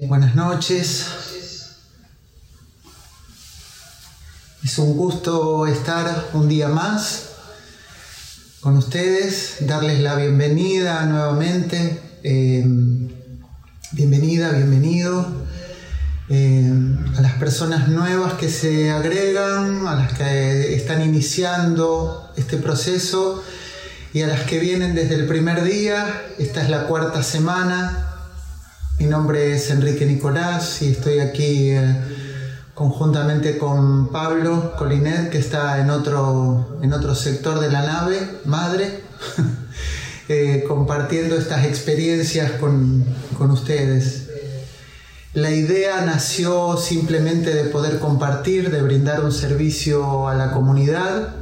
[0.00, 1.06] Buenas noches.
[4.64, 7.30] Es un gusto estar un día más
[8.60, 12.00] con ustedes, darles la bienvenida nuevamente.
[12.24, 12.64] Eh,
[13.92, 15.26] bienvenida, bienvenido.
[16.28, 16.72] Eh,
[17.16, 23.42] a las personas nuevas que se agregan, a las que están iniciando este proceso
[24.12, 26.22] y a las que vienen desde el primer día.
[26.38, 28.11] Esta es la cuarta semana
[28.98, 31.96] mi nombre es Enrique Nicolás y estoy aquí eh,
[32.74, 39.00] conjuntamente con Pablo Colinet, que está en otro, en otro sector de la nave, madre,
[40.28, 43.04] eh, compartiendo estas experiencias con,
[43.36, 44.28] con ustedes.
[45.34, 51.41] La idea nació simplemente de poder compartir, de brindar un servicio a la comunidad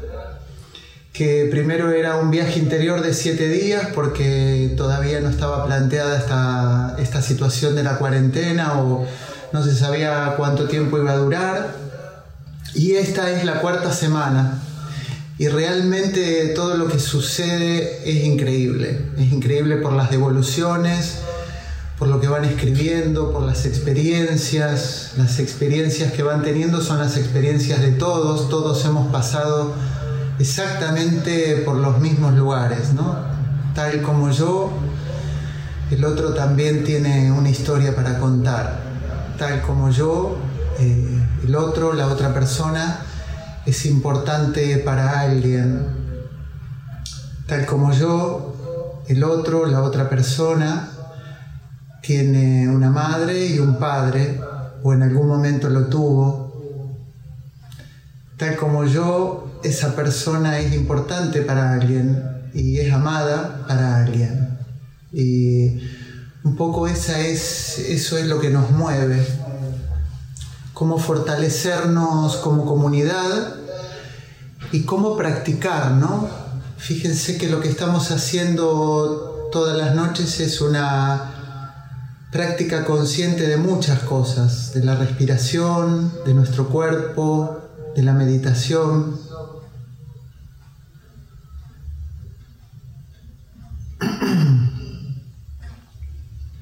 [1.12, 6.96] que primero era un viaje interior de siete días porque todavía no estaba planteada esta,
[6.98, 9.06] esta situación de la cuarentena o
[9.52, 11.74] no se sabía cuánto tiempo iba a durar.
[12.74, 14.62] Y esta es la cuarta semana.
[15.38, 19.06] Y realmente todo lo que sucede es increíble.
[19.16, 21.18] Es increíble por las devoluciones,
[21.98, 25.12] por lo que van escribiendo, por las experiencias.
[25.16, 28.48] Las experiencias que van teniendo son las experiencias de todos.
[28.48, 29.74] Todos hemos pasado
[30.40, 33.14] exactamente por los mismos lugares, ¿no?
[33.74, 34.72] Tal como yo,
[35.90, 38.80] el otro también tiene una historia para contar.
[39.38, 40.38] Tal como yo,
[40.78, 43.00] eh, el otro, la otra persona,
[43.66, 45.86] es importante para alguien.
[47.46, 50.88] Tal como yo, el otro, la otra persona,
[52.00, 54.40] tiene una madre y un padre,
[54.82, 56.50] o en algún momento lo tuvo.
[58.38, 62.22] Tal como yo, esa persona es importante para alguien
[62.54, 64.58] y es amada para alguien.
[65.12, 65.80] Y
[66.44, 69.26] un poco esa es, eso es lo que nos mueve.
[70.72, 73.56] Cómo fortalecernos como comunidad
[74.72, 76.28] y cómo practicar, ¿no?
[76.78, 81.40] Fíjense que lo que estamos haciendo todas las noches es una
[82.32, 87.58] práctica consciente de muchas cosas, de la respiración, de nuestro cuerpo,
[87.96, 89.18] de la meditación,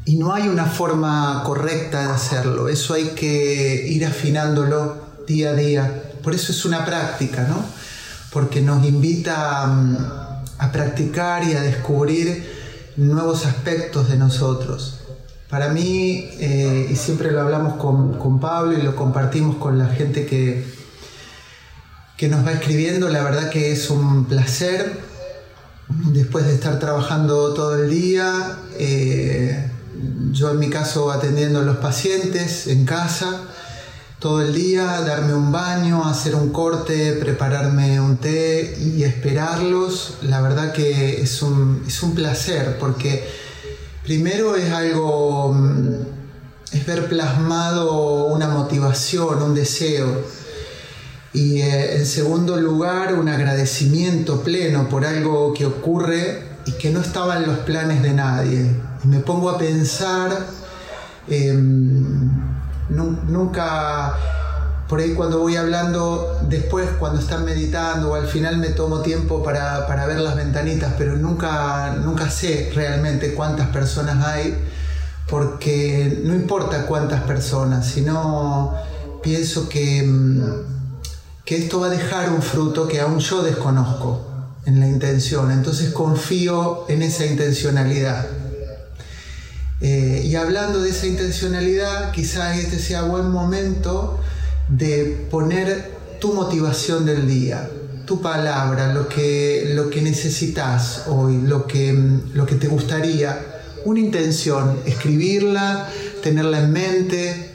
[0.08, 4.96] Y no hay una forma correcta de hacerlo, eso hay que ir afinándolo
[5.26, 6.02] día a día.
[6.22, 7.62] Por eso es una práctica, ¿no?
[8.32, 9.96] Porque nos invita mm,
[10.60, 12.42] a, practicar y a descubrir
[12.96, 15.00] nuevos aspectos de nosotros.
[15.50, 20.25] Para mí, eh, y siempre lo hablamos con, Pablo y lo compartimos con la gente
[20.25, 20.64] que,
[22.16, 25.00] que nos va escribiendo, la verdad que es un placer,
[26.14, 29.67] después de estar trabajando todo el día, eh,
[30.32, 33.42] yo en mi caso atendiendo a los pacientes en casa
[34.19, 40.41] todo el día, darme un baño, hacer un corte, prepararme un té y esperarlos, la
[40.41, 43.25] verdad que es un, es un placer porque
[44.03, 45.94] primero es algo, mm,
[46.72, 50.25] es ver plasmado una motivación, un deseo.
[51.32, 57.03] Y eh, en segundo lugar, un agradecimiento pleno por algo que ocurre y que no
[57.03, 60.47] estaba en los planes de nadie me pongo a pensar,
[61.28, 62.31] em,
[62.88, 64.14] nunca,
[64.88, 69.42] por ahí cuando voy hablando, después cuando están meditando o al final me tomo tiempo
[69.42, 74.58] para, ver las ventanitas, pero nunca, nunca sé realmente cuántas personas hay,
[75.28, 78.75] porque no importa cuántas personas, sino
[79.22, 80.42] pienso que, em,
[81.44, 84.25] que esto va a dejar un fruto que aún yo desconozco
[84.66, 88.38] en la intención, entonces confío en esa intencionalidad.
[89.80, 94.18] Eh, y hablando de esa intencionalidad, quizás este sea buen momento
[94.68, 97.70] de poner tu motivación del día,
[98.04, 101.92] tu palabra, lo que, lo que necesitas hoy, lo que,
[102.34, 103.38] lo que te gustaría,
[103.84, 105.88] una intención, escribirla,
[106.24, 107.54] tenerla en mente,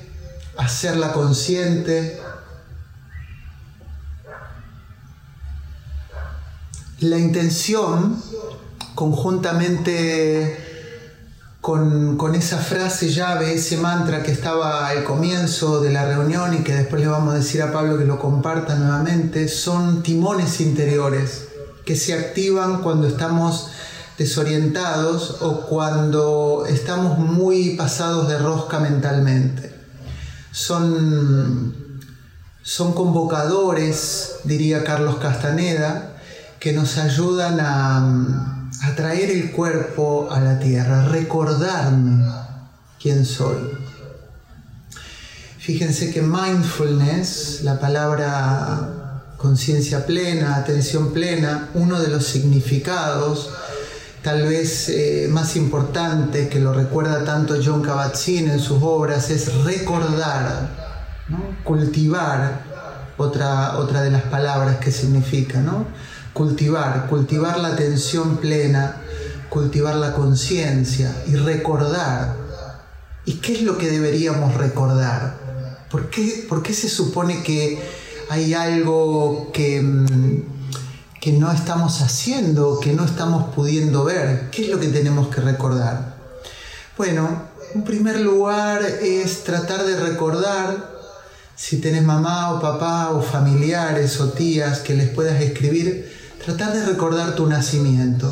[0.57, 2.19] hacerla consciente.
[7.01, 8.15] La intención
[8.95, 10.72] conjuntamente
[11.63, 16.75] con, esa frase llave, ese mantra que estaba al comienzo de la reunión y que
[16.75, 21.47] después le vamos a decir a Pablo que lo comparta nuevamente, son timones interiores
[21.85, 23.69] que se activan cuando estamos
[24.17, 29.73] desorientados o cuando estamos muy pasados de rosca mentalmente.
[30.51, 31.73] Son,
[32.61, 36.17] son convocadores, diría Carlos Castaneda,
[36.59, 42.25] que nos ayudan a atraer el cuerpo a la tierra, recordarme
[43.01, 43.57] quién soy.
[45.57, 53.49] Fíjense que mindfulness, la palabra conciencia plena, atención plena, uno de los significados
[54.23, 59.53] tal vez eh, más importante que lo recuerda tanto John Kabat-Zinn en sus obras es
[59.65, 60.69] recordar,
[61.63, 62.63] cultivar,
[63.17, 65.85] otra, otra de las palabras que significa, ¿no?
[66.33, 69.01] Cultivar, cultivar la atención plena,
[69.49, 72.35] cultivar la conciencia y recordar.
[73.25, 75.37] ¿Y qué es lo que deberíamos recordar?
[75.89, 77.79] ¿Por qué, se supone que
[78.29, 80.41] hay algo que, mm,
[81.21, 84.49] que no estamos haciendo, que no estamos pudiendo ver?
[84.49, 86.15] ¿Qué es lo que tenemos que recordar?
[86.97, 87.43] Bueno,
[87.75, 90.93] en primer lugar es tratar de recordar
[91.55, 96.85] si tenés mamá o papá o familiares o tías que les puedas escribir, tratar de
[96.85, 98.31] recordar tu nacimiento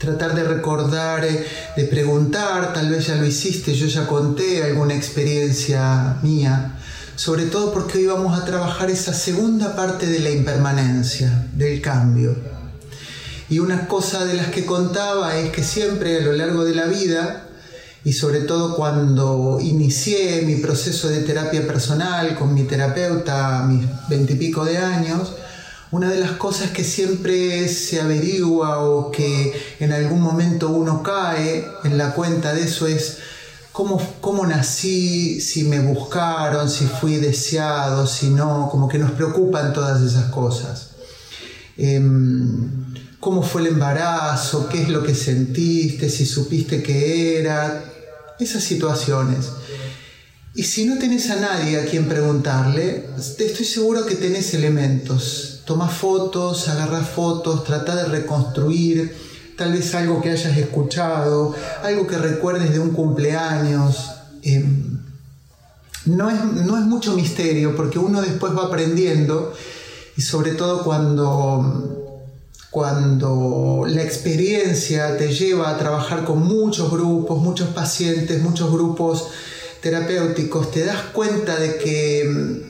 [0.00, 1.46] tratar de recordar, eh,
[1.76, 6.78] de preguntar, tal vez ya lo hiciste, yo ya conté alguna experiencia mía,
[7.16, 12.34] sobre todo porque hoy vamos a trabajar esa segunda parte de la impermanencia, del cambio.
[13.50, 16.86] Y una cosa de las que contaba es que siempre a lo largo de la
[16.86, 17.46] vida,
[18.02, 23.84] y sobre todo cuando inicié mi proceso de terapia personal con mi terapeuta a mis
[24.08, 25.32] veintipico de años,
[25.92, 31.66] una de las cosas que siempre se averigua o que en algún momento uno cae
[31.82, 33.18] en la cuenta de eso es
[33.72, 39.72] cómo, cómo nací, si me buscaron, si fui deseado, si no, como que nos preocupan
[39.72, 40.90] todas esas cosas.
[41.76, 47.84] Em, cómo fue el embarazo, qué es lo que sentiste, si supiste que era,
[48.38, 49.46] esas situaciones.
[50.54, 55.86] Y si no tenés a nadie a quien preguntarle, estoy seguro que tenés elementos toma
[55.86, 59.16] fotos, agarra fotos, trata de reconstruir
[59.56, 64.10] tal vez algo que hayas escuchado, algo que recuerdes de un cumpleaños.
[64.42, 64.98] Em,
[66.06, 69.52] no, es, no es mucho misterio porque uno después va aprendiendo
[70.16, 72.24] y sobre todo cuando,
[72.72, 79.28] cuando la experiencia te lleva a trabajar con muchos grupos, muchos pacientes, muchos grupos
[79.80, 82.69] terapéuticos, te das cuenta de que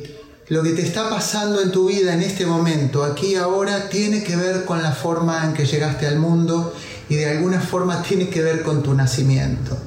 [0.51, 4.35] lo que te está pasando en tu vida en este momento, aquí ahora, tiene que
[4.35, 6.75] ver con la forma en que llegaste al mundo
[7.09, 9.79] y de alguna forma tiene que ver con tu nacimiento.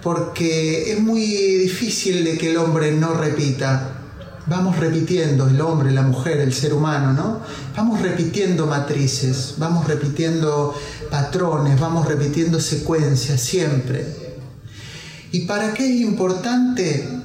[0.00, 3.94] Porque es muy difícil de que el hombre no repita.
[4.46, 7.40] Vamos repitiendo, el hombre, la mujer, el ser humano, ¿no?
[7.76, 10.74] Vamos repitiendo matrices, vamos repitiendo
[11.10, 14.06] patrones, vamos repitiendo secuencias siempre.
[15.32, 17.17] ¿Y para qué es importante?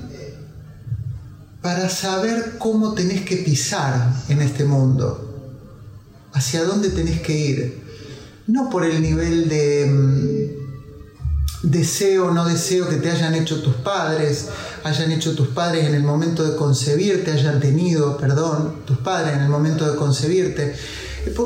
[1.64, 5.30] Para saber cómo tenés que pisar en este mundo,
[6.34, 7.84] hacia dónde tenés que ir.
[8.48, 13.76] No por el nivel de mm, deseo o no deseo que te hayan hecho tus
[13.76, 14.50] padres,
[14.84, 19.44] hayan hecho tus padres en el momento de concebirte, hayan tenido, perdón, tus padres en
[19.44, 20.76] el momento de concebirte.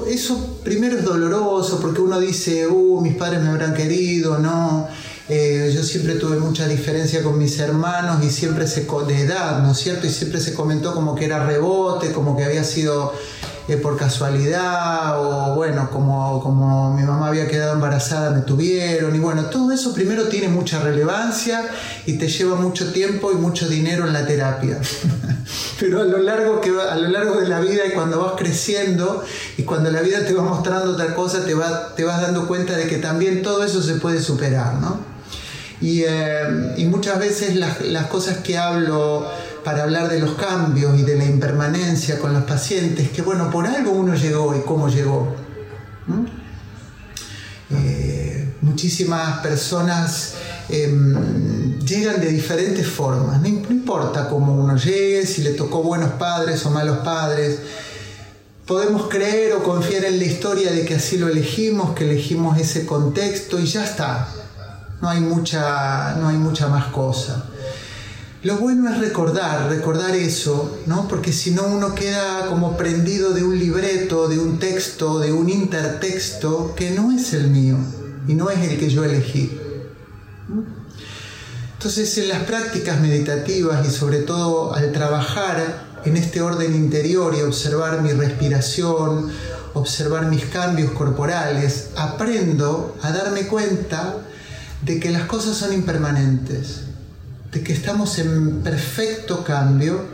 [0.09, 4.87] Eso primero es doloroso porque uno dice, uh, mis padres me habrán querido, no
[5.29, 9.71] eh, yo siempre tuve mucha diferencia con mis hermanos y siempre se de edad, ¿no
[9.71, 10.07] es cierto?
[10.07, 13.13] Y siempre se comentó como que era rebote, como que había sido
[13.67, 19.19] eh, por casualidad o bueno, como, como mi mamá había quedado embarazada me tuvieron y
[19.19, 21.67] bueno, todo eso primero tiene mucha relevancia
[22.05, 24.79] y te lleva mucho tiempo y mucho dinero en la terapia.
[25.81, 29.25] Pero a lo largo que a lo largo de la vida y cuando vas creciendo
[29.57, 32.77] y cuando la vida te va mostrando otra cosa, te, va, te vas dando cuenta
[32.77, 35.16] de que también todo eso se puede superar, ¿no?
[35.81, 39.27] Eh, y, muchas veces las, cosas que hablo
[39.63, 43.67] para hablar de los cambios y de la impermanencia con los pacientes, que bueno, por
[43.67, 45.35] algo uno llegó y cómo llegó.
[47.69, 50.35] Eh, muchísimas personas
[50.69, 56.65] em, llegan de diferentes formas, no, importa cómo uno llegue, si le tocó buenos padres
[56.65, 57.59] o malos padres,
[58.65, 62.85] podemos creer o confiar en la historia de que así lo elegimos, que elegimos ese
[62.85, 64.27] contexto y ya está
[65.01, 67.45] no hay mucha, no hay mucha más cosa.
[68.43, 71.07] Lo bueno es recordar, recordar eso, ¿no?
[71.07, 75.49] Porque si no uno queda como prendido de un libreto, de un texto, de un
[75.49, 77.77] intertexto que no es el mío
[78.27, 79.59] y no es el que yo elegí.
[81.73, 87.41] Entonces en las prácticas meditativas y sobre todo al trabajar en este orden interior y
[87.41, 89.31] observar mi respiración,
[89.73, 94.26] observar mis cambios corporales, aprendo a darme cuenta
[94.81, 96.81] de que las cosas son impermanentes,
[97.51, 100.05] de que estamos en perfecto cambio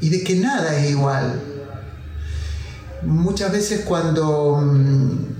[0.00, 1.40] y de que nada es igual.
[3.02, 5.34] Muchas veces cuando mm,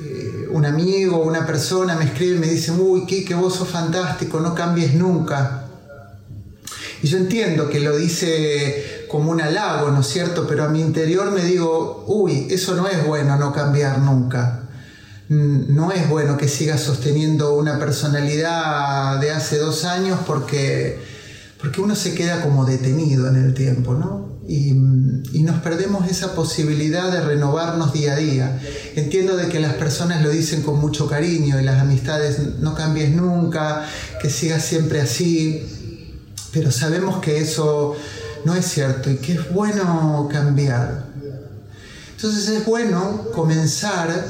[0.00, 3.68] eh, un amigo o una persona me escribe y me dice, uy, que vos sos
[3.68, 5.64] fantástico, no cambies nunca.
[7.02, 10.46] Y yo entiendo que lo dice como un halago, ¿no es cierto?
[10.46, 14.67] Pero a mi interior me digo, uy, eso no es bueno no cambiar nunca.
[15.28, 20.98] No es bueno que sigas sosteniendo una personalidad de hace dos años porque,
[21.60, 24.38] porque uno se queda como detenido en el tiempo, ¿no?
[24.48, 28.58] Y, y, nos perdemos esa posibilidad de renovarnos día a día.
[28.96, 33.10] Entiendo de que las personas lo dicen con mucho cariño y las amistades no cambies
[33.10, 33.86] nunca,
[34.22, 35.66] que sigas siempre así,
[36.52, 37.94] pero sabemos que eso
[38.46, 41.08] no es cierto y que es bueno cambiar.
[42.16, 44.26] Entonces es bueno comenzar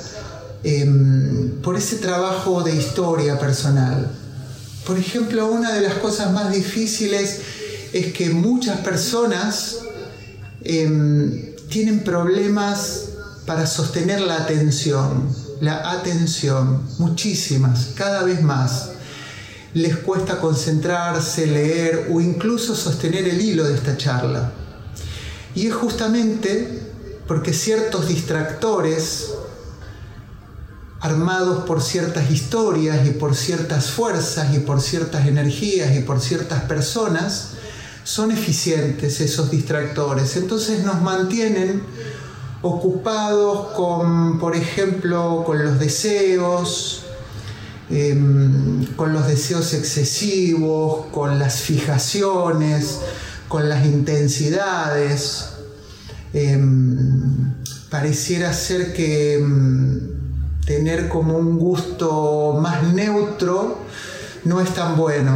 [0.63, 4.11] em, por ese trabajo de historia personal.
[4.87, 7.41] Por ejemplo, una de las cosas más difíciles
[7.93, 9.81] es que muchas personas
[10.63, 13.11] em, tienen problemas
[13.47, 15.29] para sostener la atención,
[15.61, 18.91] la atención, muchísimas, cada vez más
[19.75, 24.53] les cuesta concentrarse, leer o incluso sostener el hilo de esta charla.
[25.55, 26.83] Y es justamente
[27.27, 29.31] porque ciertos distractores,
[31.01, 36.63] armados por ciertas historias y por ciertas fuerzas y por ciertas energías y por ciertas
[36.63, 37.51] personas,
[38.05, 40.37] son eficientes esos distractores.
[40.37, 41.83] Entonces nos mantienen
[42.63, 47.05] ocupados con, por ejemplo, con los deseos,
[47.91, 52.99] Em, con los deseos excesivos, con las fijaciones,
[53.49, 55.47] con las intensidades.
[56.35, 57.55] Em,
[57.89, 60.18] pareciera ser que em,
[60.69, 63.79] tener como un gusto más neutro
[64.45, 65.33] no es tan bueno.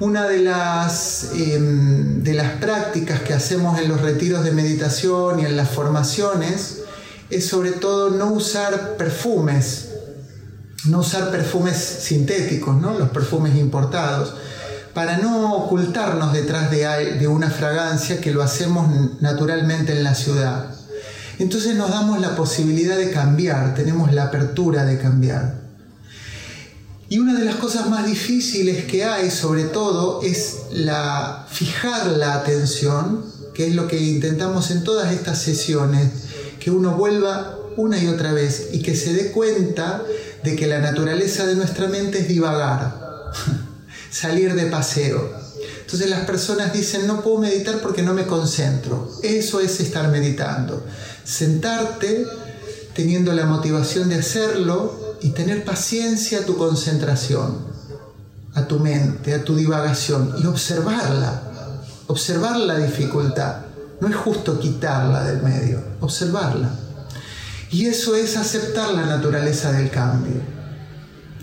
[0.00, 5.54] Una de las, de las prácticas que hacemos en los retiros de meditación y en
[5.54, 6.78] las formaciones
[7.28, 9.90] es sobre todo no usar perfumes
[10.86, 12.96] no usar perfumes sintéticos, ¿no?
[12.96, 14.34] los perfumes importados,
[14.94, 18.86] para no ocultarnos detrás de, de una fragancia que lo hacemos
[19.20, 20.75] naturalmente en la ciudad.
[21.38, 25.66] Entonces nos damos la posibilidad de cambiar, tenemos la apertura de cambiar.
[27.08, 32.34] Y una de las cosas más difíciles que hay, sobre todo, es la fijar la
[32.34, 33.24] atención,
[33.54, 36.10] que es lo que intentamos en todas estas sesiones,
[36.58, 40.02] que uno vuelva una y otra vez y que se dé cuenta
[40.42, 43.30] de que la naturaleza de nuestra mente es divagar,
[44.10, 45.46] salir de paseo.
[45.82, 49.08] Entonces las personas dicen, no puedo meditar porque no me concentro.
[49.22, 50.84] Eso es estar meditando.
[51.26, 52.24] Sentarte
[52.94, 57.66] teniendo la motivación de hacerlo y tener paciencia a tu concentración,
[58.54, 61.42] a tu mente, a tu divagación y observarla.
[62.06, 63.56] Observar la dificultad.
[64.00, 66.70] No es justo quitarla del medio, observarla.
[67.72, 70.40] Y eso es aceptar la naturaleza del cambio.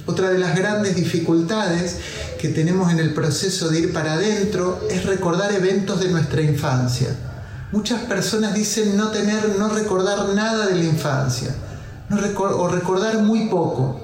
[0.06, 1.98] Otra de las grandes dificultades
[2.40, 7.33] que tenemos en el proceso de ir para adentro es recordar eventos de nuestra infancia.
[7.74, 11.54] Muchas personas dicen no tener, no recordar nada de la infancia,
[12.10, 14.00] o recordar muy poco.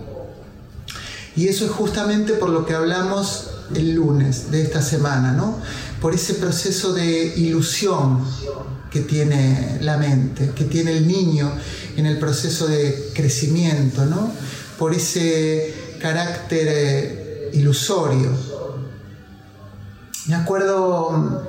[1.37, 5.57] Y eso es justamente por lo que hablamos el lunes de esta semana, ¿no?
[6.01, 8.25] Por ese proceso de ilusión
[8.91, 11.49] que tiene la mente, que tiene el niño
[11.95, 14.31] en el proceso de crecimiento, ¿no?
[14.79, 18.31] por ese carácter eh, ilusorio.
[20.27, 21.43] Me acuerdo,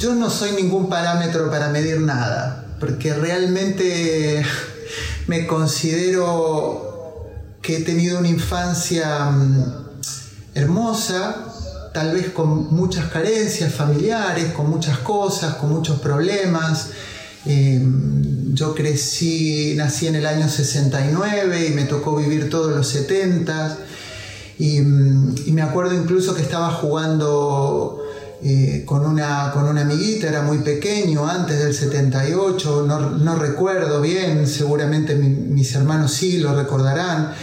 [0.00, 4.42] yo no soy ningún parámetro para medir nada, porque realmente
[5.26, 7.28] me considero
[7.60, 9.74] que he tenido una infancia mm,
[10.54, 11.44] hermosa,
[11.92, 16.88] tal vez con muchas carencias familiares, con muchas cosas, con muchos problemas.
[17.44, 23.76] Em, yo crecí, nací en el año 69 y me tocó vivir todos los 70
[24.58, 28.02] y, me acuerdo incluso que estaba jugando
[28.42, 34.00] eh, con, una, con una amiguita, era muy pequeño, antes del 78, no, no recuerdo
[34.00, 37.34] bien, seguramente mis hermanos sí lo recordarán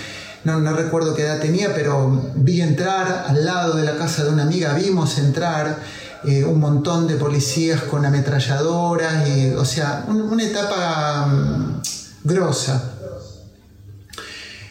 [0.55, 4.43] no, recuerdo qué edad tenía, pero vi entrar al lado de la casa de una
[4.43, 5.79] amiga, vimos entrar
[6.23, 9.27] eh, un montón de policías con ametralladoras,
[9.57, 11.81] o sea, una etapa mm,
[12.23, 12.93] grosa.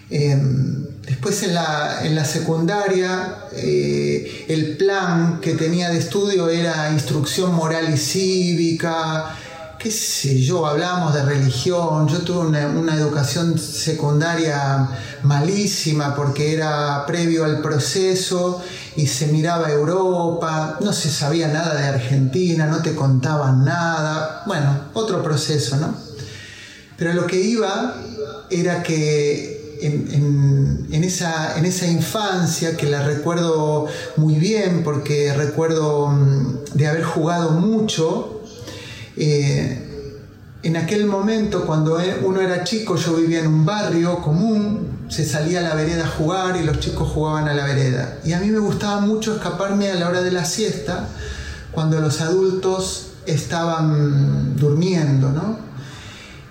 [0.09, 7.93] Em, después en la, secundaria eh, el plan que tenía de estudio era instrucción moral
[7.95, 9.37] y cívica,
[9.79, 14.89] qué sé yo, hablamos de religión, yo tuve una, educación secundaria
[15.23, 18.63] malísima porque era previo al proceso
[18.97, 24.89] y se miraba Europa, no se sabía nada de Argentina, no te contaban nada, bueno,
[24.95, 25.95] otro proceso, ¿no?
[26.97, 27.95] Pero lo que iba
[28.51, 36.75] era que en, esa, en, esa, infancia que la recuerdo muy bien porque recuerdo mm,
[36.75, 38.43] de haber jugado mucho,
[39.17, 39.83] eh,
[40.63, 45.61] en aquel momento cuando uno era chico yo vivía en un barrio común, se salía
[45.61, 48.19] a la vereda a jugar y los chicos jugaban a la vereda.
[48.25, 51.09] Y a mí me gustaba mucho escaparme a la hora de la siesta
[51.71, 55.59] cuando los adultos estaban durmiendo, ¿no?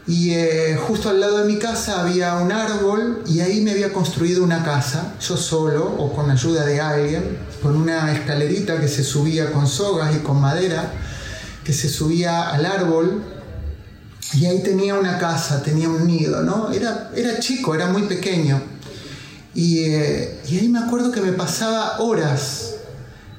[0.07, 3.91] Y eh, justo al lado de mi casa había un árbol y ahí me había
[3.91, 9.03] construido una casa, yo solo o con ayuda de alguien, con una escalerita que se
[9.03, 10.93] subía con sogas y con madera,
[11.63, 13.23] que se subía al árbol
[14.33, 16.71] y ahí tenía una casa, tenía un nido, ¿no?
[16.71, 18.61] Era, era chico, era muy pequeño.
[19.55, 22.75] Y, eh, ahí me acuerdo que me pasaba horas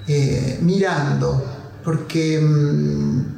[0.08, 1.44] eh, mirando,
[1.84, 2.40] porque...
[2.40, 3.35] Mm,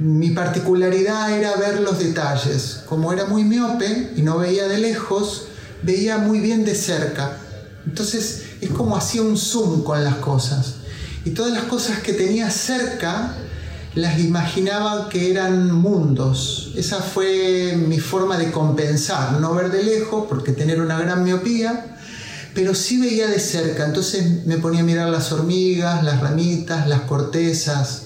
[0.00, 2.82] mi particularidad era ver los detalles.
[2.88, 5.48] Como era muy miope y no veía de lejos,
[5.82, 7.36] veía muy bien de cerca.
[7.86, 10.76] Entonces es como hacía un zoom con las cosas.
[11.26, 13.36] Y todas las cosas que tenía cerca
[13.94, 16.72] las imaginaba que eran mundos.
[16.76, 21.98] Esa fue mi forma de compensar, no ver de lejos porque tener una gran miopía,
[22.54, 23.84] pero sí veía de cerca.
[23.84, 28.04] Entonces me ponía a mirar las hormigas, las ramitas, las cortezas,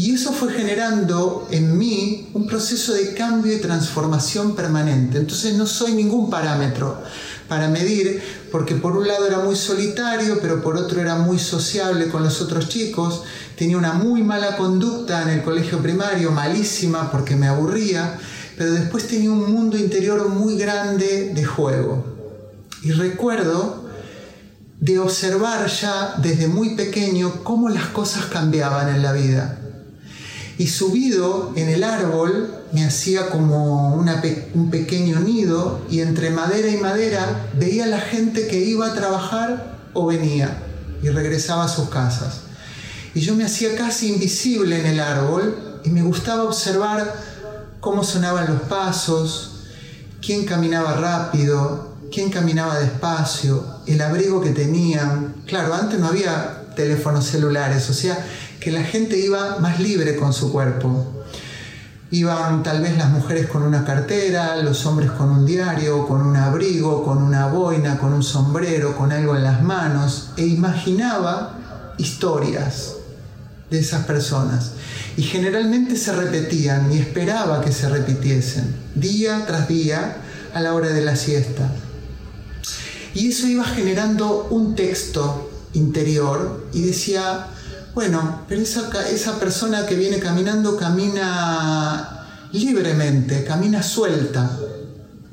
[0.00, 5.18] y eso fue generando en mí un proceso de cambio y transformación permanente.
[5.18, 7.02] Entonces no soy ningún parámetro
[7.48, 12.08] para medir, porque por un lado era muy solitario, pero por otro era muy sociable
[12.08, 13.24] con los otros chicos,
[13.58, 18.18] tenía una muy mala conducta en el colegio primario, malísima porque me aburría,
[18.56, 22.06] pero después tenía un mundo interior muy grande de juego.
[22.82, 23.84] Y recuerdo
[24.80, 29.59] de observar ya desde muy pequeño cómo las cosas cambiaban en la vida
[30.60, 36.76] y subido en el árbol me hacía como un pequeño nido y entre madera y
[36.76, 40.62] madera veía a la gente que iba a trabajar o venía
[41.02, 42.42] y regresaba a sus casas.
[43.14, 47.10] Y yo me hacía casi invisible en el árbol y me gustaba observar
[47.80, 49.62] cómo sonaban los pasos,
[50.20, 55.36] quién caminaba rápido, quién caminaba despacio, el abrigo que tenían.
[55.46, 58.26] Claro, antes no había teléfonos celulares, o sea,
[58.60, 61.24] que la gente iba más libre con su cuerpo.
[62.12, 66.36] Iban tal vez las mujeres con una cartera, los hombres con un diario, con un
[66.36, 72.96] abrigo, con una boina, con un sombrero, con algo en las manos, e imaginaba historias
[73.70, 74.72] de esas personas.
[75.16, 80.16] Y generalmente se repetían y esperaba que se repitiesen, día tras día,
[80.52, 81.70] a la hora de la siesta.
[83.14, 87.46] Y eso iba generando un texto interior y decía,
[87.94, 94.58] bueno, pero esa, esa persona que viene caminando camina libremente, camina suelta.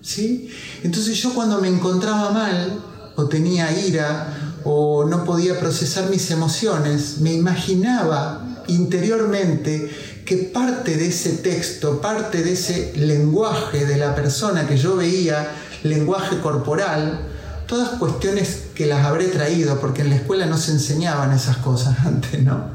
[0.01, 0.49] ¿sí?
[0.83, 2.79] Entonces yo cuando me encontraba mal
[3.15, 9.89] o tenía ira o no podía procesar mis emociones, me imaginaba interiormente
[10.25, 15.51] que parte de ese texto, parte de ese lenguaje de la persona que yo veía,
[15.83, 17.21] lenguaje corporal,
[17.67, 21.99] todas cuestiones que las habré traído, porque en la escuela no se enseñaban esas cosas
[22.05, 22.69] antes, ¿no?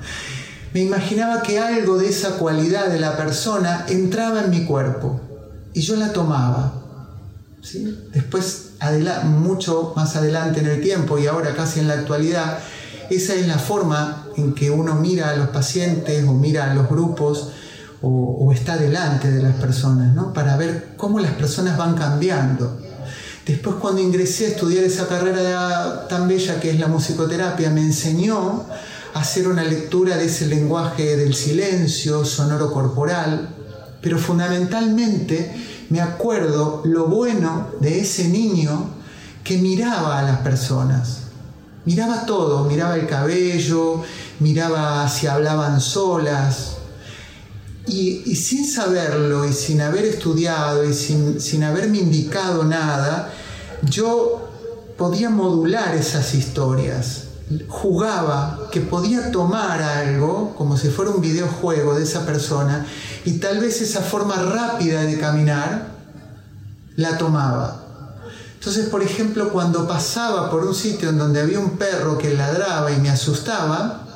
[0.74, 5.20] Me imaginaba que algo de esa cualidad de la persona entraba en mi cuerpo
[5.74, 6.72] y yo la tomaba.
[7.60, 8.08] ¿sí?
[8.12, 8.70] Después,
[9.24, 12.58] mucho más adelante en el tiempo y ahora casi en la actualidad,
[13.10, 16.88] esa es la forma en que uno mira a los pacientes o mira a los
[16.88, 17.50] grupos
[18.00, 20.32] o, está delante de las personas, ¿no?
[20.32, 22.78] para ver cómo las personas van cambiando.
[23.46, 28.66] Después cuando ingresé a estudiar esa carrera tan bella que es la musicoterapia, me enseñó
[29.14, 33.48] a hacer una lectura de ese lenguaje del silencio, sonoro corporal,
[34.00, 35.52] pero fundamentalmente
[35.90, 38.90] me acuerdo lo bueno de ese niño
[39.42, 41.22] que miraba a las personas.
[41.84, 44.02] Miraba todo, miraba el cabello,
[44.38, 46.71] miraba si hablaban solas,
[47.86, 53.32] y, sin saberlo y sin haber estudiado y sin, sin haberme indicado nada,
[53.82, 54.50] yo
[54.96, 57.24] podía modular esas historias.
[57.68, 62.86] Jugaba que podía tomar algo como si fuera un videojuego de esa persona
[63.24, 65.88] y tal vez esa forma rápida de caminar
[66.96, 67.80] la tomaba.
[68.54, 72.92] Entonces, por ejemplo, cuando pasaba por un sitio en donde había un perro que ladraba
[72.92, 74.06] y me asustaba,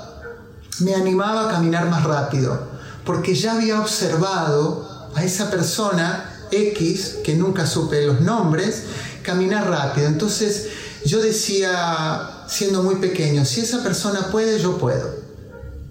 [0.78, 2.75] me animaba a caminar más rápido
[3.06, 8.82] porque ya había observado a esa persona X, que nunca supe los nombres,
[9.22, 10.08] caminar rápido.
[10.08, 10.66] Entonces
[11.04, 15.24] yo decía, siendo muy pequeño, si esa persona puede, yo puedo.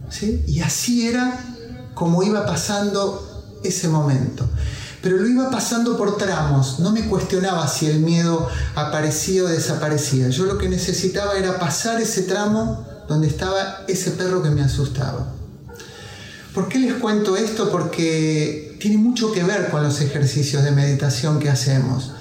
[0.10, 0.44] ¿Sí?
[0.46, 1.40] Y así era
[1.96, 4.48] como iba pasando ese momento.
[5.02, 10.30] pero lo iba pasando por tramos, no me cuestionaba si el miedo aparecía o desaparecía.
[10.30, 15.35] Yo lo que necesitaba era pasar ese tramo donde estaba ese perro que me asustaba.
[16.56, 17.70] ¿Por qué les cuento esto?
[17.70, 22.14] Porque tiene mucho que ver con los ejercicios de meditación que hacemos.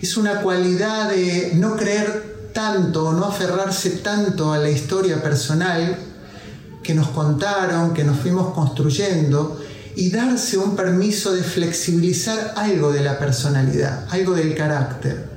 [0.00, 5.98] Es una cualidad de no creer tanto, no aferrarse tanto a la historia personal
[6.84, 9.60] que nos contaron, que nos fuimos construyendo,
[9.96, 15.28] y darse un permiso de flexibilizar algo de la personalidad, algo del carácter.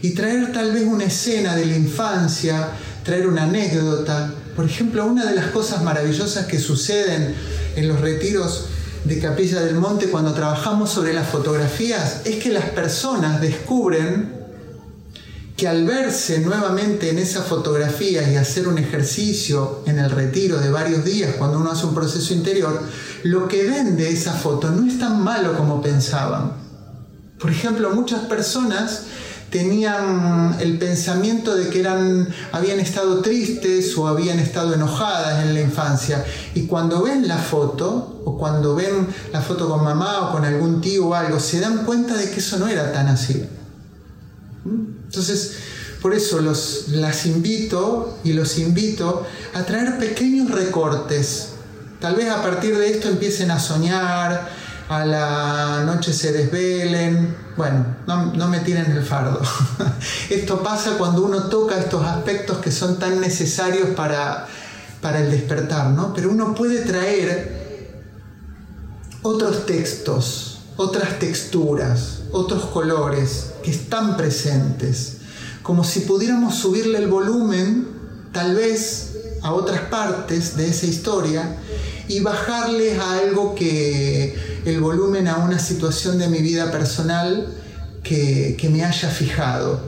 [0.00, 2.70] Y traer tal vez una escena de la infancia,
[3.04, 4.32] traer una anécdota.
[4.60, 7.34] Por ejemplo, una de las cosas maravillosas que suceden
[7.76, 8.66] en los retiros
[9.06, 14.34] de Capilla del Monte cuando trabajamos sobre las fotografías es que las personas descubren
[15.56, 20.70] que al verse nuevamente en esa fotografía y hacer un ejercicio en el retiro de
[20.70, 22.82] varios días, cuando uno hace un proceso interior,
[23.22, 26.52] lo que ven de esa foto no es tan malo como pensaban.
[27.38, 29.04] Por ejemplo, muchas personas
[29.50, 35.60] tenían el pensamiento de que eran, habían estado tristes o habían estado enojadas en la
[35.60, 36.24] infancia.
[36.54, 40.80] Y cuando ven la foto, o cuando ven la foto con mamá o con algún
[40.80, 43.44] tío o algo, se dan cuenta de que eso no era tan así.
[44.64, 45.56] Entonces,
[46.00, 51.48] por eso los, las invito y los invito a traer pequeños recortes.
[52.00, 54.48] Tal vez a partir de esto empiecen a soñar,
[54.90, 57.36] a la noche se desvelen.
[57.56, 59.40] Bueno, no, me tiren el fardo.
[60.30, 64.48] esto pasa cuando uno toca estos aspectos que son tan necesarios para,
[65.00, 66.12] para el despertar, ¿no?
[66.12, 68.00] Pero uno puede traer
[69.22, 75.18] otros textos, otras texturas, otros colores que están presentes,
[75.62, 77.86] como si pudiéramos subirle el volumen,
[78.32, 79.09] tal vez,
[79.42, 81.56] a otras partes de esa historia
[82.08, 87.46] y bajarles a algo que el volumen a una situación de mi vida personal
[88.02, 89.80] que, que me haya fijado.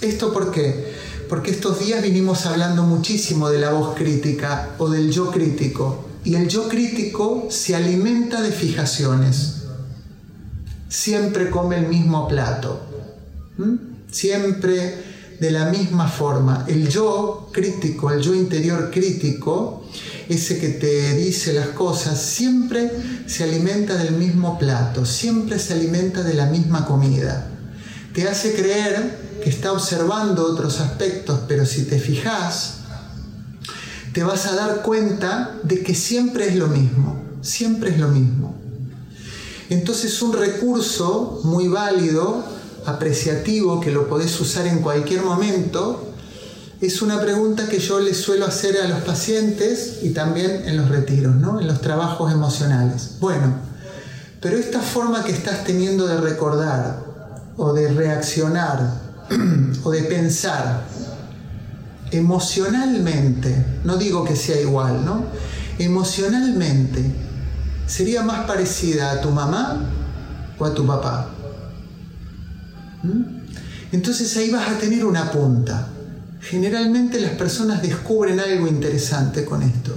[0.00, 0.94] ¿Esto por qué?
[1.28, 6.04] Porque estos días vinimos hablando muchísimo de la voz crítica o del yo crítico.
[6.24, 9.56] Y el yo crítico se alimenta de fijaciones
[10.88, 12.80] siempre come el mismo plato,
[14.10, 16.64] siempre de la misma forma.
[16.68, 19.84] El yo crítico, el yo interior crítico,
[20.28, 22.90] ese que te dice las cosas, siempre
[23.26, 27.48] se alimenta del mismo plato, siempre se alimenta de la misma comida.
[28.12, 32.78] Te hace creer que está observando otros aspectos, pero si te fijas,
[34.12, 38.54] te vas a dar cuenta de que siempre es lo mismo, siempre es lo mismo.
[39.68, 42.55] Entonces un recurso muy válido,
[42.86, 46.12] apreciativo, que lo podés usar en cualquier momento,
[46.80, 50.88] es una pregunta que yo les suelo hacer a los pacientes y también en los
[50.88, 51.60] retiros, ¿no?
[51.60, 53.16] en los trabajos emocionales.
[53.18, 53.54] Bueno,
[54.40, 57.02] pero esta forma que estás teniendo de recordar
[57.56, 59.00] o de reaccionar
[59.84, 60.84] o de pensar
[62.10, 65.24] emocionalmente, no digo que sea igual, ¿no?
[65.78, 67.04] Emocionalmente,
[67.86, 69.80] sería más parecida a tu mamá
[70.58, 71.30] o a tu papá.
[73.06, 73.46] ¿Mm?
[73.92, 75.88] Entonces ahí vas a tener una punta.
[76.40, 79.96] Generalmente las personas descubren algo interesante con esto.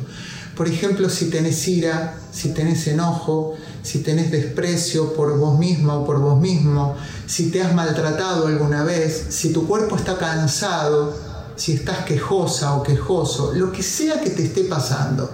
[0.55, 6.05] Por ejemplo, si tenés ira, si tenés enojo, si tenés desprecio por vos misma o
[6.05, 6.95] por vos mismo,
[7.25, 11.15] si te has maltratado alguna vez, si tu cuerpo está cansado,
[11.55, 15.29] si estás quejosa o quejoso, lo que sea que te esté pasando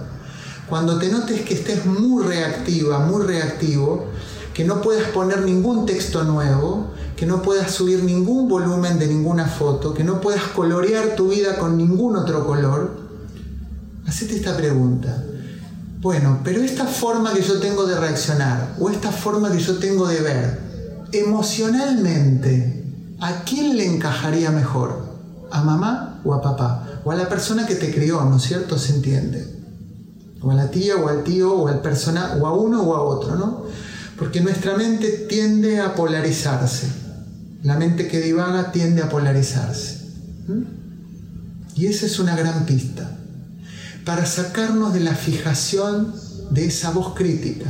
[0.68, 4.06] cuando te notes que estés muy reactiva, muy reactivo,
[4.52, 9.46] que no puedas poner ningún texto nuevo, que no puedas subir ningún volumen de ninguna
[9.46, 13.00] foto, que no puedas colorear tu vida con ningún otro color,
[14.06, 15.24] hacete esta pregunta.
[16.00, 20.06] Bueno, pero esta forma que yo tengo de reaccionar o esta forma que yo tengo
[20.06, 20.60] de ver,
[21.12, 22.84] emocionalmente,
[23.20, 25.06] ¿a quién le encajaría mejor?
[25.50, 27.00] ¿A mamá o a papá?
[27.04, 28.78] O a la persona que te crió, ¿no es cierto?
[28.78, 29.56] Se entiende
[30.46, 33.02] o a la tía o al tío o al persona o a uno o a
[33.02, 33.64] otro, ¿no?
[34.18, 37.05] Porque nuestra mente tiende a polarizarse.
[37.66, 40.06] La mente que divaga tiende a polarizarse.
[41.74, 43.10] Y esa es una gran pista
[44.04, 46.14] para sacarnos de la fijación
[46.50, 47.68] de esa voz crítica,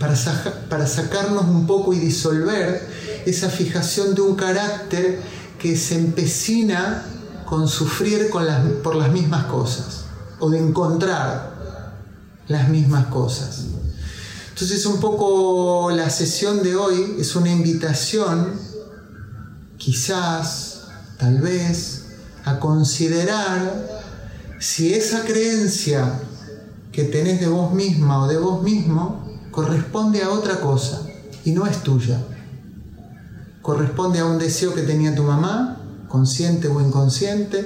[0.00, 0.16] para,
[0.68, 2.84] para sacarnos un poco y disolver
[3.26, 5.20] esa fijación de un carácter
[5.60, 7.04] que se empecina
[7.44, 8.28] con sufrir
[8.82, 10.06] por las mismas cosas
[10.40, 11.52] o de encontrar
[12.48, 13.66] las mismas cosas.
[14.52, 18.52] Entonces un poco la sesión de hoy es una invitación,
[19.78, 20.88] quizás,
[21.18, 22.04] tal vez,
[22.44, 24.02] a considerar
[24.60, 26.20] si esa creencia
[26.92, 31.00] que tenés de vos misma o de vos mismo corresponde a otra cosa,
[31.46, 32.22] y no es tuya.
[33.62, 37.64] Corresponde a un deseo que tenía tu mamá, consciente o inconsciente,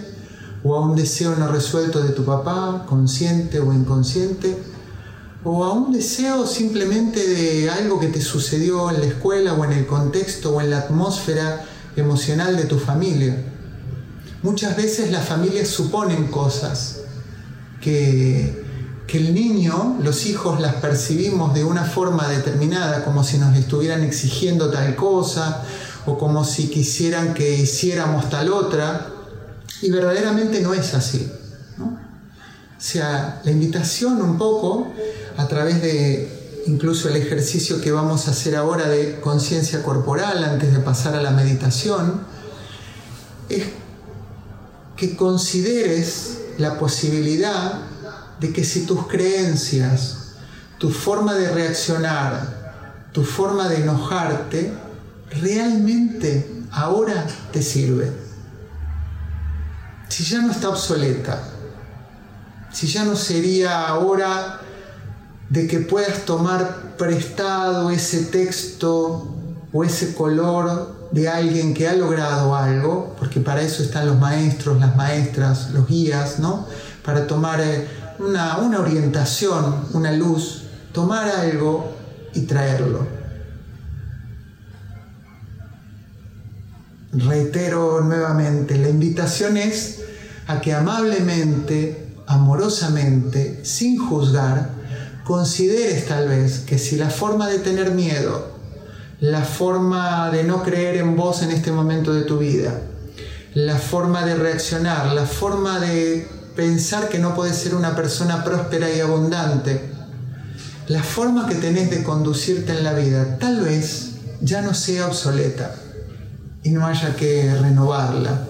[0.62, 4.75] o a un deseo no resuelto de tu papá, consciente o inconsciente,
[5.48, 9.70] o a un deseo simplemente de algo que te sucedió en la escuela o en
[9.70, 13.44] el contexto o en la atmósfera emocional de tu familia.
[14.42, 17.02] Muchas veces las familias suponen cosas
[17.80, 18.64] que,
[19.06, 24.02] que el niño, los hijos las percibimos de una forma determinada, como si nos estuvieran
[24.02, 25.62] exigiendo tal cosa
[26.06, 29.12] o como si quisieran que hiciéramos tal otra,
[29.80, 31.30] y verdaderamente no es así.
[32.78, 34.92] Sea, la invitación un poco
[35.36, 40.72] a través de incluso el ejercicio que vamos a hacer ahora de conciencia corporal antes
[40.72, 42.20] de pasar a la meditación,
[43.48, 43.64] es
[44.96, 47.80] que consideres la posibilidad
[48.40, 50.32] de que si tus creencias,
[50.78, 54.72] tu forma de reaccionar, tu forma de enojarte,
[55.40, 58.10] realmente ahora te sirve.
[60.08, 61.55] Si ya no está obsoleta,
[62.76, 64.60] si ya no sería ahora
[65.48, 69.34] de que puedas tomar prestado ese texto
[69.72, 74.78] o ese color de alguien que ha logrado algo, porque para eso están los maestros,
[74.78, 76.66] las maestras, los guías, ¿no?
[77.02, 81.96] Para tomar eh, una, una orientación, una luz, tomar algo
[82.34, 83.06] y traerlo.
[87.14, 90.02] Reitero nuevamente, la invitación es
[90.46, 94.70] a que amablemente, amorosamente, sin juzgar,
[95.24, 98.56] consideres tal vez que si la forma de tener miedo,
[99.20, 102.80] la forma de no creer en vos en este momento de tu vida,
[103.54, 108.92] la forma de reaccionar, la forma de pensar que no puedes ser una persona próspera
[108.92, 109.80] y abundante,
[110.88, 114.10] la forma que tenés de conducirte en la vida, tal vez
[114.40, 115.74] ya no sea obsoleta
[116.62, 118.46] y no haya que renovarla.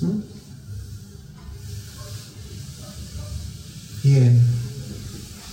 [0.00, 0.29] ¿Mm?
[4.02, 4.40] Bien.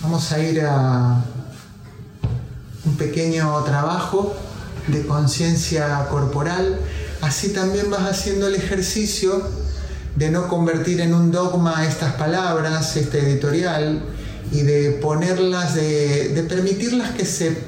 [0.00, 1.22] Vamos a ir a
[2.86, 4.34] un pequeño trabajo
[4.86, 6.80] de conciencia corporal.
[7.20, 9.42] Así también vas haciendo el ejercicio
[10.16, 14.02] de no convertir en un dogma estas palabras, este editorial,
[14.50, 17.58] y de ponerlas, de, permitirlas que, se,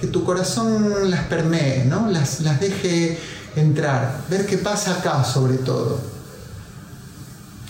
[0.00, 2.10] que tu corazón las permee, ¿no?
[2.10, 3.16] las, las deje
[3.54, 6.00] entrar, ver qué pasa acá sobre todo,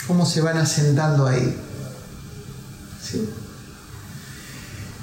[0.06, 1.65] cómo se van asentando ahí.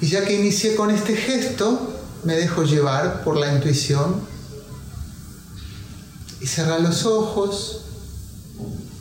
[0.01, 4.21] Y ya que inicié con este gesto, me dejo llevar por la intuición
[6.41, 7.81] y cerrar los ojos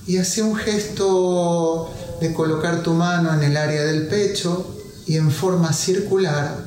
[0.06, 4.66] y hace un gesto de colocar tu mano en el área del pecho
[5.06, 6.64] y en forma circular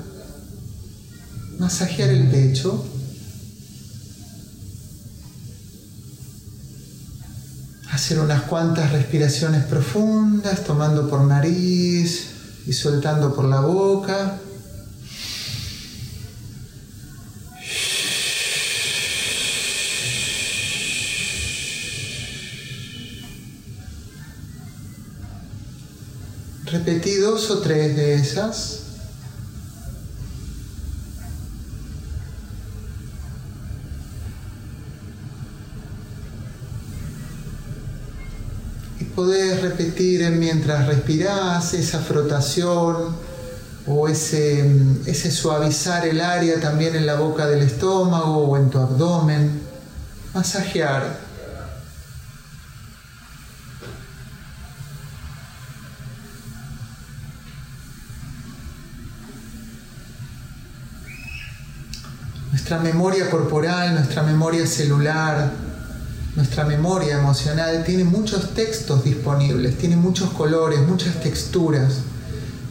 [1.59, 2.83] masajear el pecho.
[7.95, 12.27] Hacer unas cuantas respiraciones profundas, tomando por nariz,
[12.67, 14.37] y soltando por la boca.
[26.65, 28.84] Repetí dos o tres de esas.
[39.15, 43.15] Podés repetir mientras respirás esa frotación
[43.87, 44.69] o ese,
[45.05, 49.61] ese suavizar el área también en la boca del estómago o en tu abdomen.
[50.33, 51.23] Masajear.
[62.51, 65.51] Nuestra memoria corporal, nuestra memoria celular,
[66.35, 71.99] nuestra memoria emocional tiene muchos textos disponibles, tiene muchos colores, muchas texturas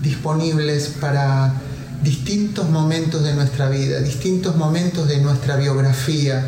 [0.03, 1.55] disponibles para
[2.03, 6.45] distintos momentos de nuestra vida, distintos momentos de nuestra biografía,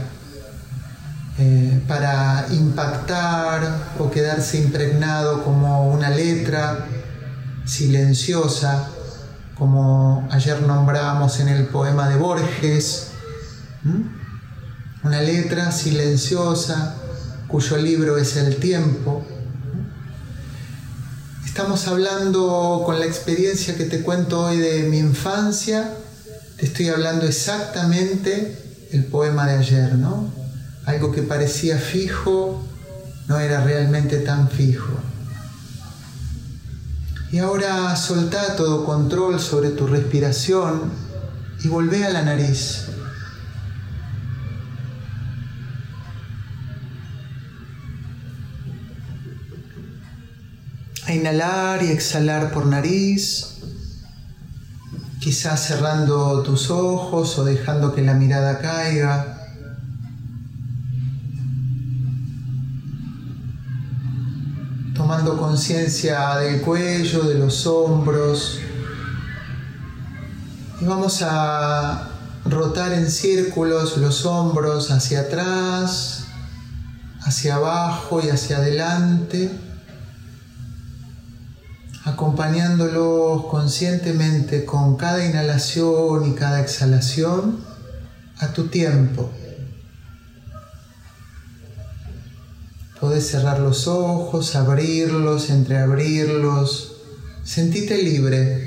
[1.38, 6.86] eh, para impactar o quedarse impregnado como una letra
[7.64, 8.88] silenciosa,
[9.56, 13.08] como ayer nombramos en el poema de Borges,
[15.02, 16.96] una letra silenciosa
[17.48, 19.24] cuyo libro es El tiempo.
[21.44, 25.94] Estamos hablando con la experiencia que te cuento hoy de mi infancia,
[26.56, 30.30] te estoy hablando exactamente el poema de ayer, ¿no?
[30.84, 32.62] Algo que parecía fijo
[33.28, 34.92] no era realmente tan fijo.
[37.32, 40.92] Y ahora soltá todo control sobre tu respiración
[41.62, 42.86] y volvé a la nariz.
[51.16, 53.58] Inhalar y exhalar por nariz,
[55.20, 59.32] quizás cerrando tus ojos o dejando que la mirada caiga.
[64.94, 68.60] Tomando conciencia del cuello, de los hombros.
[70.80, 72.08] Y vamos a
[72.44, 76.24] rotar en círculos los hombros hacia atrás,
[77.22, 79.65] hacia abajo y hacia adelante
[82.06, 87.58] acompañándolos conscientemente con cada inhalación y cada exhalación
[88.38, 89.28] a tu tiempo.
[93.00, 96.92] Podés cerrar los ojos, abrirlos, entreabrirlos.
[97.42, 98.65] Sentite libre.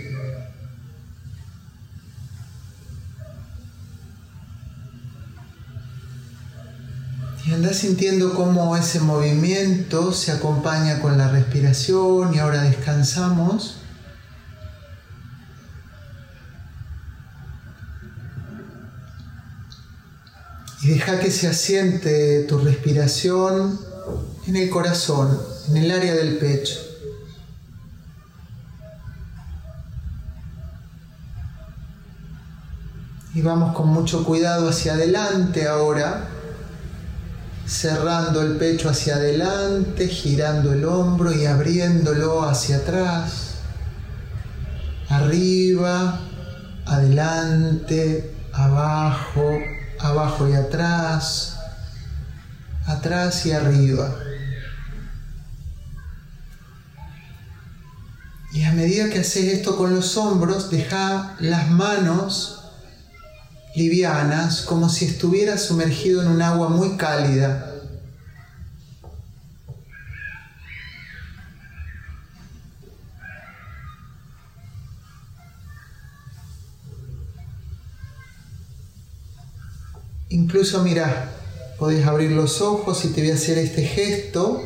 [7.60, 13.82] Andás sintiendo cómo ese movimiento se acompaña con la respiración y ahora descansamos.
[20.82, 23.78] Y deja que se asiente tu respiración
[24.48, 26.80] en el corazón, en el área del pecho.
[33.34, 36.38] Y vamos con mucho cuidado hacia adelante ahora
[37.69, 43.58] cerrando el pecho hacia adelante, girando el hombro y abriéndolo hacia atrás,
[45.08, 46.19] arriba,
[46.86, 49.60] adelante, abajo,
[49.99, 51.60] abajo y atrás,
[52.88, 54.15] atrás y arriba.
[58.51, 62.59] Y a medida que haces esto con los hombros, deja las manos
[63.80, 67.65] livianas, como si estuviera sumergido en un agua muy cálida.
[80.28, 81.32] Incluso mira,
[81.80, 84.62] podés abrir los ojos y te voy a hacer este gesto.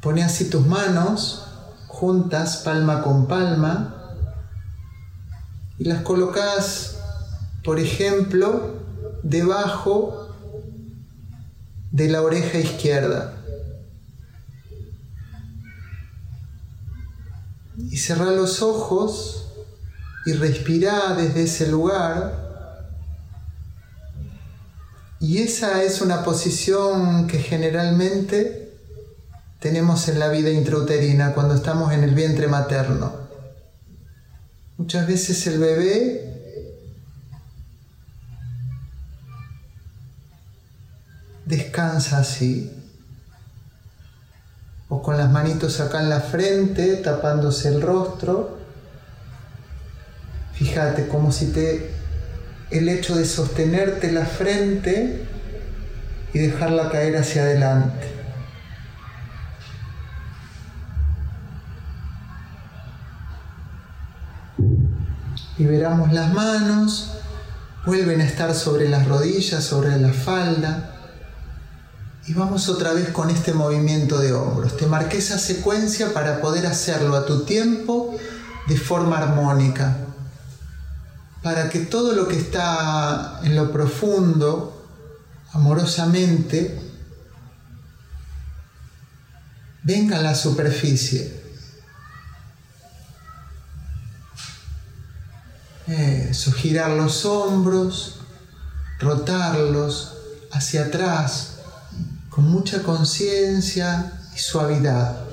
[0.00, 1.44] Pone así tus manos
[1.88, 3.94] juntas, palma con palma,
[5.78, 6.93] y las colocas
[7.64, 8.74] por ejemplo,
[9.22, 10.28] debajo
[11.90, 13.40] de la oreja izquierda.
[17.78, 19.48] Y cerrar los ojos
[20.26, 22.44] y respirar desde ese lugar.
[25.18, 28.76] Y esa es una posición que generalmente
[29.58, 33.12] tenemos en la vida intrauterina cuando estamos en el vientre materno.
[34.76, 36.23] Muchas veces el bebé
[41.46, 42.72] descansa así.
[44.88, 48.58] O con las manitos acá en la frente, tapándose el rostro.
[50.54, 51.94] Fíjate como si te
[52.70, 55.24] el hecho de sostenerte la frente
[56.32, 58.12] y dejarla caer hacia adelante.
[65.56, 67.12] Liberamos las manos,
[67.86, 70.93] vuelven a estar sobre las rodillas, sobre la falda.
[72.26, 74.76] Y vamos otra vez con este movimiento de hombros.
[74.78, 78.16] Te marqué esa secuencia para poder hacerlo a tu tiempo
[78.66, 79.98] de forma armónica.
[81.42, 84.86] Para que todo lo que está en lo profundo,
[85.52, 86.80] amorosamente,
[89.82, 91.42] venga a la superficie.
[95.86, 98.20] Eso, girar los hombros,
[98.98, 100.14] rotarlos
[100.50, 101.53] hacia atrás,
[102.34, 105.24] con mucha conciencia y suavidad.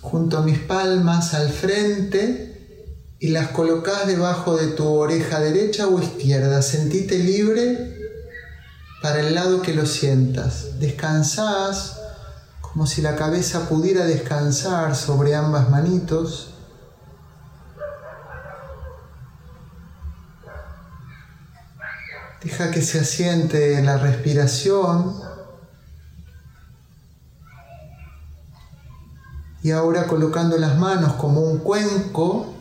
[0.00, 2.78] Junto a mis palmas al frente
[3.18, 6.62] y las colocas debajo de tu oreja derecha o izquierda.
[6.62, 7.98] Sentite libre
[9.02, 10.78] para el lado que lo sientas.
[10.80, 11.98] Descansás
[12.62, 16.55] como si la cabeza pudiera descansar sobre ambas manitos.
[22.46, 25.16] Deja que se asiente la respiración.
[29.64, 32.54] Y ahora colocando las manos como un cuenco,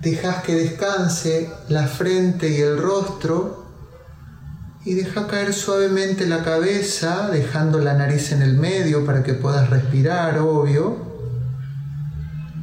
[0.00, 3.66] dejas que descanse la frente y el rostro
[4.84, 9.70] y deja caer suavemente la cabeza, dejando la nariz en el medio para que puedas
[9.70, 10.96] respirar, obvio.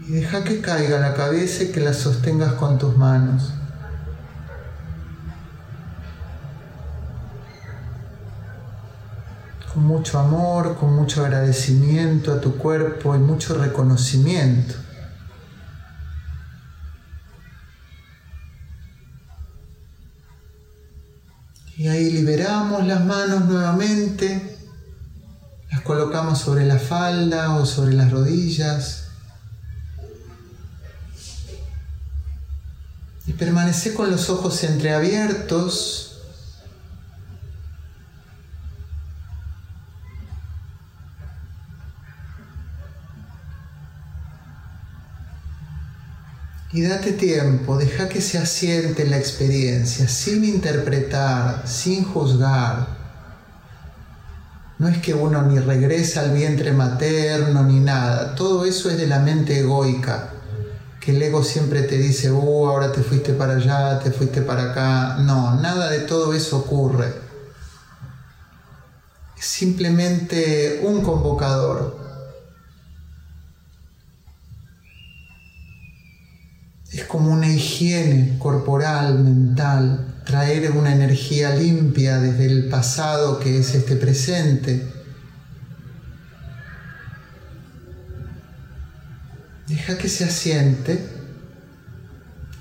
[0.06, 3.54] Y deja que caiga la cabeza y que la sostengas con tus manos.
[9.74, 14.74] Con mucho amor, con mucho agradecimiento a tu cuerpo y mucho reconocimiento.
[21.78, 24.58] Y ahí liberamos las manos nuevamente,
[25.72, 29.06] las colocamos sobre la falda o sobre las rodillas.
[33.28, 36.09] Y permanece con los ojos entreabiertos
[46.72, 53.00] Y date tiempo, deja que se asiente la experiencia, sin interpretar, sin juzgar.
[54.78, 59.08] No es que uno ni regresa al vientre materno ni nada, todo eso es de
[59.08, 60.30] la mente egoica,
[61.02, 64.72] que el ego siempre te dice, uh, ahora te fuiste para allá, te fuiste para
[64.72, 65.18] acá.
[65.22, 67.12] No, nada de todo eso ocurre.
[69.38, 72.09] Es simplemente un convocador,
[76.92, 83.76] es como una higiene corporal, mental, traer una energía limpia desde el pasado que es
[83.76, 84.92] este presente.
[89.68, 91.08] Deja que se asiente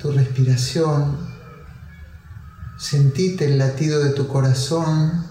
[0.01, 1.17] tu respiración,
[2.79, 5.27] sentite el latido de tu corazón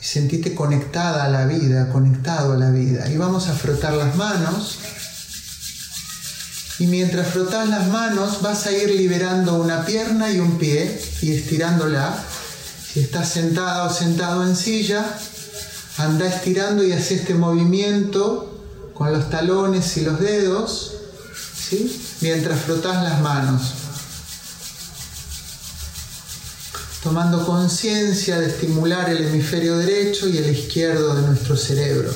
[0.00, 3.10] y sentite conectada a la vida, conectado a la vida.
[3.10, 4.78] Y vamos a frotar las manos
[6.80, 11.32] y mientras frotas las manos vas a ir liberando una pierna y un pie y
[11.32, 12.24] estirándola.
[12.90, 15.04] Si estás sentada o sentado en silla,
[15.98, 18.62] anda estirando y hace este movimiento
[18.94, 20.94] con los talones y los dedos,
[21.54, 22.00] ¿sí?
[22.22, 23.74] mientras frotas las manos.
[27.02, 32.10] Tomando conciencia de estimular el hemisferio derecho y el izquierdo de nuestro cerebro.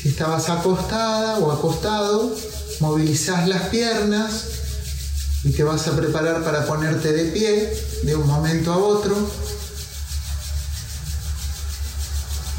[0.00, 2.32] Si estabas acostada o acostado,
[2.78, 4.44] movilizás las piernas
[5.42, 7.72] y te vas a preparar para ponerte de pie
[8.04, 9.16] de un momento a otro.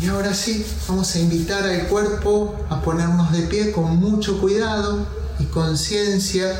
[0.02, 5.08] Y ahora sí, vamos a invitar al cuerpo a ponernos de pie con mucho cuidado
[5.40, 6.60] y conciencia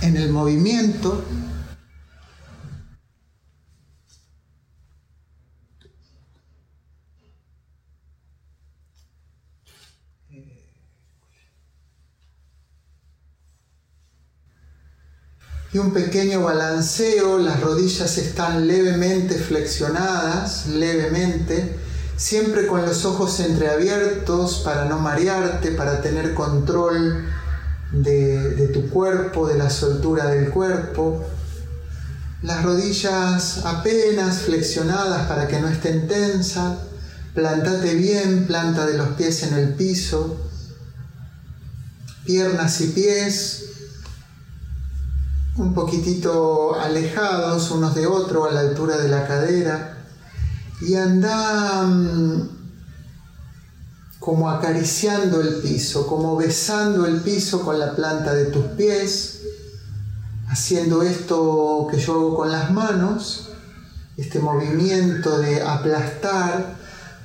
[0.00, 1.22] en el movimiento
[15.72, 21.78] y un pequeño balanceo, las rodillas están levemente flexionadas, levemente,
[22.16, 27.24] siempre con los ojos entreabiertos para no marearte, para tener control
[27.90, 31.24] de, tu cuerpo, de la soltura del cuerpo.
[32.42, 36.80] Las rodillas apenas flexionadas para que no estén tensas.
[37.34, 40.36] Plantate bien, planta de los pies en el piso.
[42.26, 43.62] Piernas y pies
[45.56, 49.98] un poquitito alejados unos de otros a la altura de la cadera
[50.80, 52.48] y anda mm,
[54.18, 59.40] como acariciando el piso, como besando el piso con la planta de tus pies,
[60.48, 63.50] haciendo esto que yo hago con las manos,
[64.16, 66.76] este movimiento de aplastar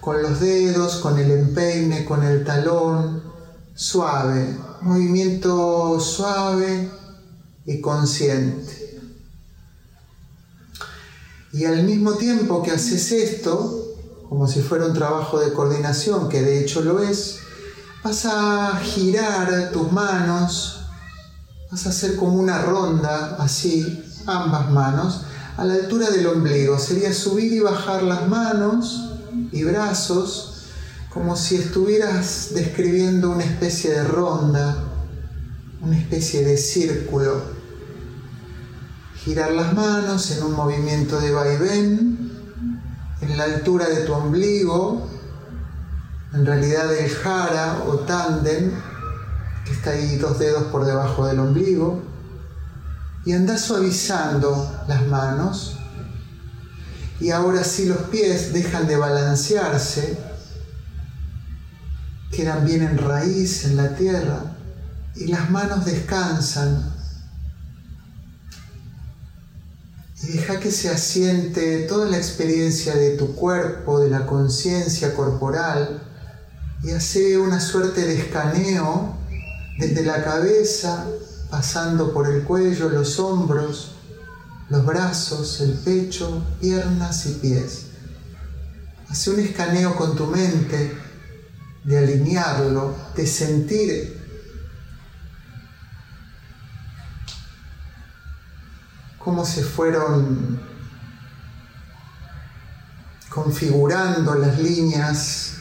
[0.01, 3.23] con los dedos, con el empeine, con el talón,
[3.75, 6.89] suave, movimiento suave
[7.67, 8.99] y consciente.
[11.51, 13.95] Y al mismo tiempo que haces esto,
[14.27, 17.39] como si fuera un trabajo de coordinación, que de hecho lo es,
[18.03, 20.85] vas a girar tus manos,
[21.69, 25.21] vas a hacer como una ronda, así, ambas manos,
[25.57, 26.79] a la altura del ombligo.
[26.79, 29.09] Sería subir y bajar las manos
[29.51, 30.53] y brazos,
[31.13, 34.85] como si estuvieras describiendo una especie de ronda,
[35.81, 37.56] una especie de círculo
[39.27, 42.31] girar las manos en un movimiento de vaivén
[43.19, 45.05] en la altura de tu ombligo,
[46.31, 48.73] en realidad el jara o tanden,
[49.65, 52.01] que está ahí dos dedos por debajo del ombligo,
[53.25, 55.77] y anda suavizando las manos.
[57.19, 60.17] Y ahora sí los pies dejan de balancearse,
[62.31, 64.39] quedan bien en raíz en la tierra
[65.17, 66.96] y las manos descansan
[70.23, 76.01] y deja que se asiente toda la experiencia de tu cuerpo, de la conciencia corporal
[76.83, 79.15] y hace una suerte de escaneo
[79.77, 81.05] desde la cabeza,
[81.51, 83.95] pasando por el cuello, los hombros,
[84.69, 87.83] los brazos, el pecho, piernas y pies.
[89.09, 90.97] Hace un escaneo con tu mente
[91.83, 94.16] de alinearlo, de sentir
[99.27, 100.57] cómo se fueron
[103.27, 105.57] configurando las líneas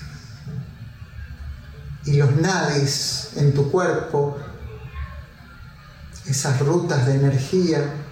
[2.04, 4.38] y los nadis en tu cuerpo,
[6.26, 8.05] esas rutas de energía.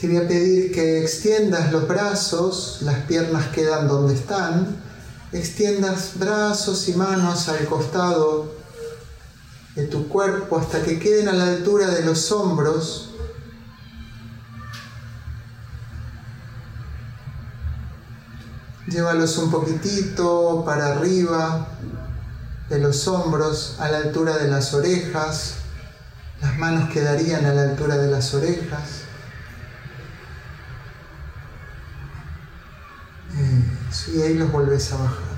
[0.00, 4.76] Te voy a pedir que extiendas los brazos, las piernas quedan donde están,
[5.32, 8.54] extiendas brazos y manos al costado
[9.74, 13.10] de tu cuerpo hasta que queden a la altura de los hombros.
[18.86, 21.70] Llévalos un poquitito para arriba
[22.68, 25.54] de los hombros, a la altura de las orejas.
[26.40, 28.97] Las manos quedarían a la altura de las orejas.
[34.14, 35.28] Y ahí los vuelves a bajar.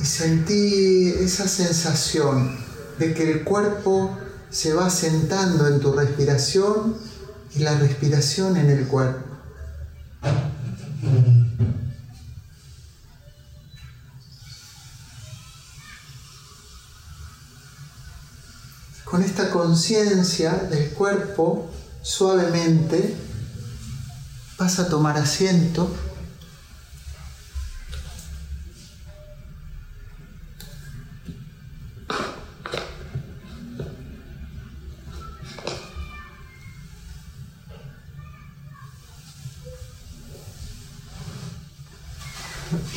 [0.00, 2.56] Y sentí esa sensación
[2.98, 4.16] de que el cuerpo
[4.50, 6.96] se va sentando en tu respiración
[7.54, 9.24] y la respiración en el cuerpo.
[19.04, 21.70] Con esta conciencia del cuerpo,
[22.02, 23.27] suavemente
[24.58, 25.88] Vas a tomar asiento.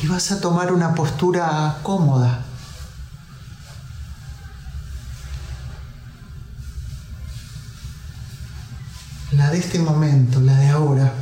[0.02, 2.44] Y vas a tomar una postura cómoda.
[9.30, 11.12] La de este momento, la de ahora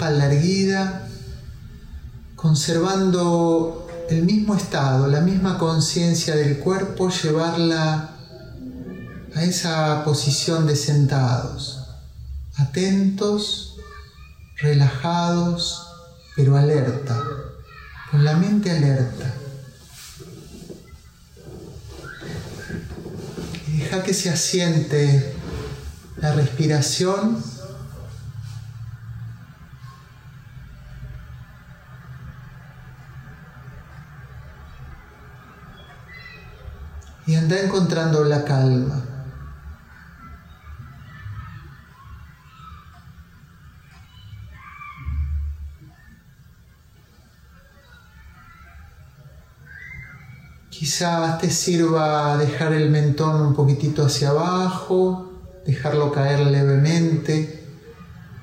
[0.00, 1.06] espalda erguida,
[2.34, 8.16] conservando el mismo estado, la misma conciencia del cuerpo, llevarla
[9.34, 11.84] a esa posición de sentados,
[12.56, 13.76] atentos,
[14.56, 15.86] relajados,
[16.34, 17.22] pero alerta,
[18.10, 19.34] con la mente alerta.
[23.68, 25.34] Y deja que se asiente
[26.22, 27.59] la respiración
[37.50, 39.02] anda encontrando la calma.
[50.70, 55.32] Quizás te sirva dejar el mentón un poquitito hacia abajo,
[55.66, 57.66] dejarlo caer levemente,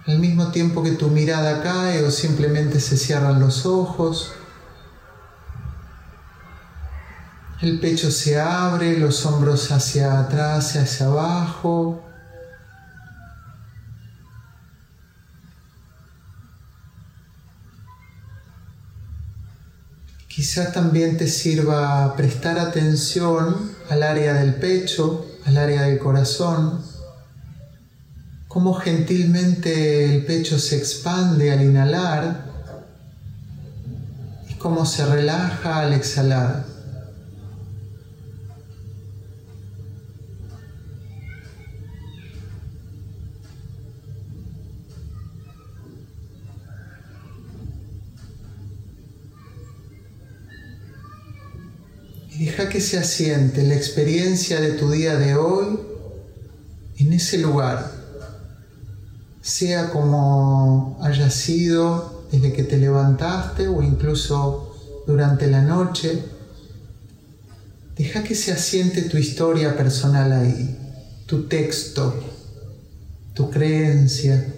[0.05, 4.33] al mismo tiempo que tu mirada cae o simplemente se cierran los ojos.
[7.59, 12.03] El pecho se abre, los hombros hacia atrás y hacia abajo.
[20.27, 26.83] Quizá también te sirva prestar atención al área del pecho, al área del corazón,
[28.47, 32.51] cómo gentilmente el pecho se expande al inhalar
[34.47, 36.76] y cómo se relaja al exhalar.
[52.57, 55.79] Deja que se asiente la experiencia de tu día de hoy
[56.97, 57.91] en ese lugar,
[59.43, 66.23] sea como haya sido desde que te levantaste o incluso durante la noche.
[67.95, 70.79] Deja que se asiente tu historia personal ahí,
[71.27, 72.11] tu texto,
[73.35, 74.51] tu creencia.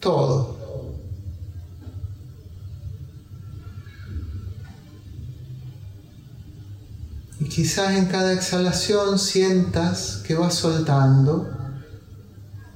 [0.00, 0.51] Todo.
[7.54, 11.50] quizás en cada exhalación sientas que vas soltando,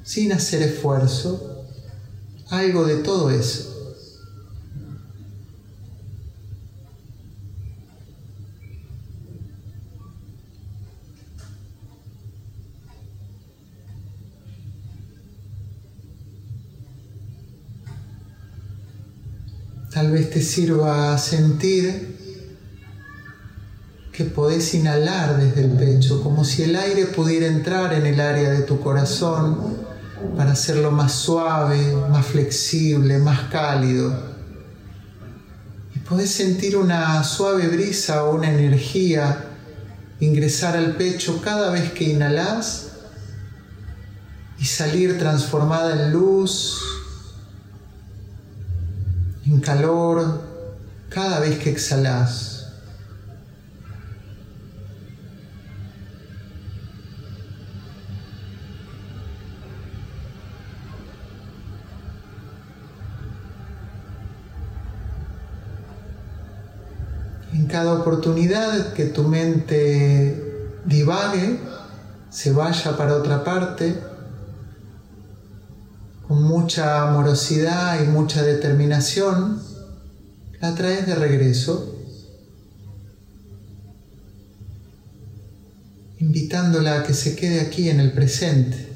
[0.02, 1.64] sin hacer esfuerzo,
[2.50, 3.72] algo de todo eso.
[19.90, 22.15] Tal vez te sirva a sentir
[24.16, 28.48] que podés inhalar desde el pecho, como si el aire pudiera entrar en el área
[28.48, 29.76] de tu corazón
[30.34, 34.18] para hacerlo más suave, más flexible, más cálido.
[35.94, 39.50] Y podés sentir una suave brisa o una energía
[40.18, 42.92] ingresar al pecho cada vez que inhalas
[44.58, 46.80] y salir transformada en luz,
[49.44, 50.40] en calor,
[51.10, 52.55] cada vez que exhalas.
[67.70, 71.58] Cada oportunidad que tu mente divague,
[72.30, 73.98] se vaya para otra parte,
[76.26, 79.62] con mucha amorosidad y mucha determinación,
[80.60, 81.94] la traes de regreso,
[86.18, 88.86] invitándola a que se quede aquí en el presente.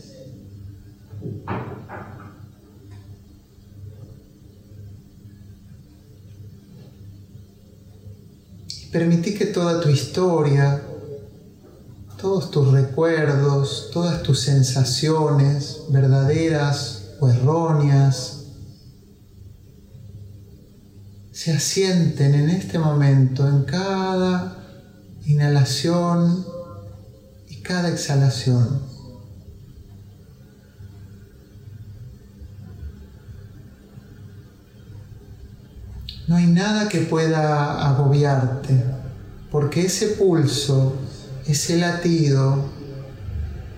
[8.90, 10.82] Permití que toda tu historia,
[12.20, 18.40] todos tus recuerdos, todas tus sensaciones verdaderas o erróneas,
[21.30, 24.58] se asienten en este momento en cada
[25.24, 26.44] inhalación
[27.48, 28.89] y cada exhalación.
[36.30, 38.84] No hay nada que pueda agobiarte,
[39.50, 40.94] porque ese pulso,
[41.44, 42.66] ese latido,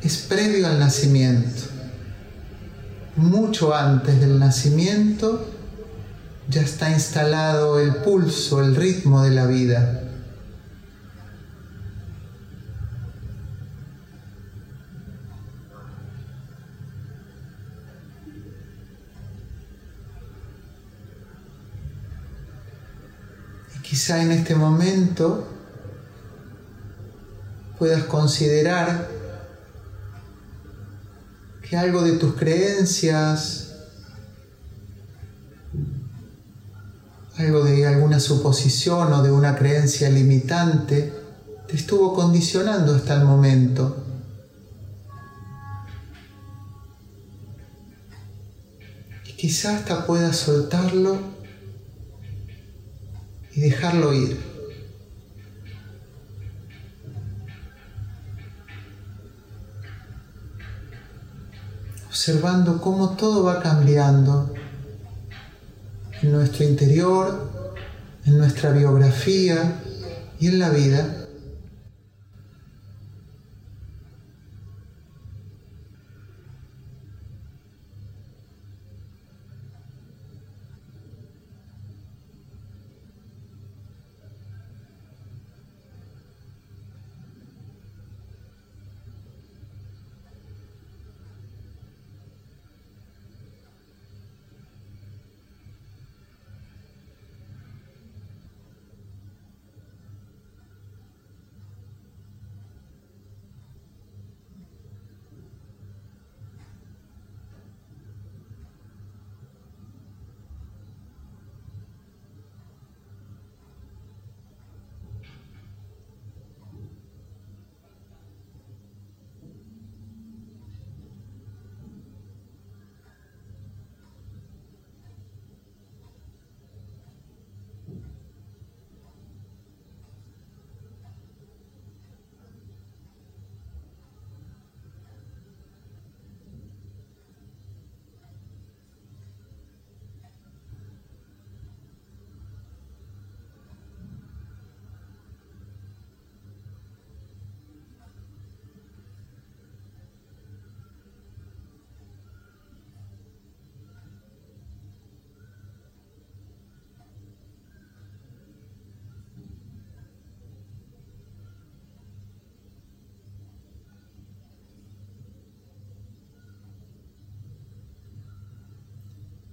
[0.03, 1.63] es previo al nacimiento.
[3.17, 5.49] Mucho antes del nacimiento
[6.51, 10.02] ya está instalado el pulso, el ritmo de la vida.
[24.03, 25.47] Quizá en este momento
[27.79, 29.09] puedas considerar
[31.63, 33.77] que algo de tus creencias,
[37.37, 41.13] algo de alguna suposición o de una creencia limitante,
[41.69, 44.05] te estuvo condicionando hasta el momento.
[49.29, 51.32] Y quizá hasta puedas soltarlo
[53.55, 54.39] y dejarlo ir.
[62.09, 64.55] Observando cómo todo va cambiando
[66.23, 67.75] en nuestro interior,
[68.25, 69.81] en nuestra biografía
[70.39, 71.22] y en la vida.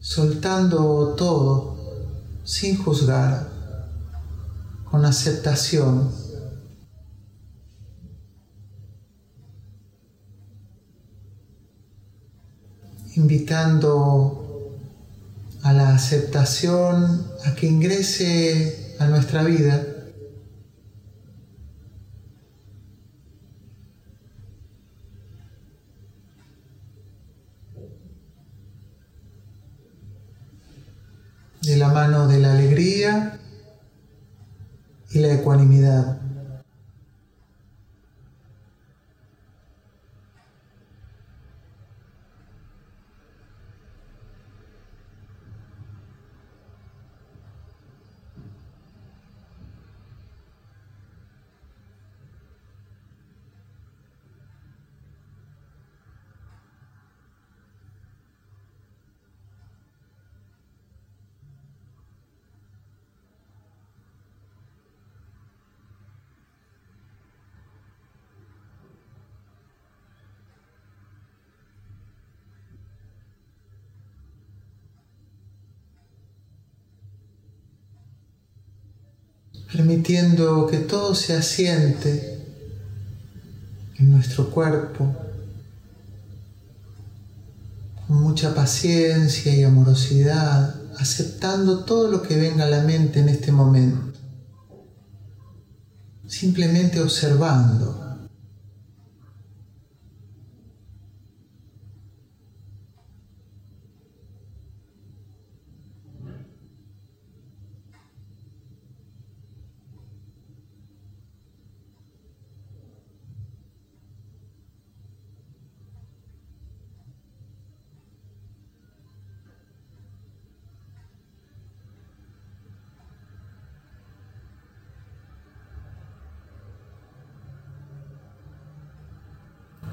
[0.10, 1.78] Soltando todo
[2.44, 3.48] sin juzgar,
[4.90, 6.12] con aceptación.
[13.16, 14.80] invitando
[15.64, 20.00] a la aceptación, a que ingrese a nuestra vida.
[31.70, 33.40] de la mano de la alegría
[35.20, 36.29] la ecuanimidad.
[79.80, 82.46] Permitiendo que todo se asiente
[83.98, 85.16] en nuestro cuerpo
[88.06, 93.54] con mucha paciencia y amorosidad, aceptando todo lo que venga a la mente en este
[93.54, 94.20] momento,
[96.28, 97.99] simplemente observando.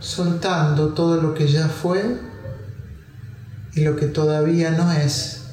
[0.01, 2.17] Soltando todo lo que ya fue
[3.75, 5.46] y lo que todavía no es.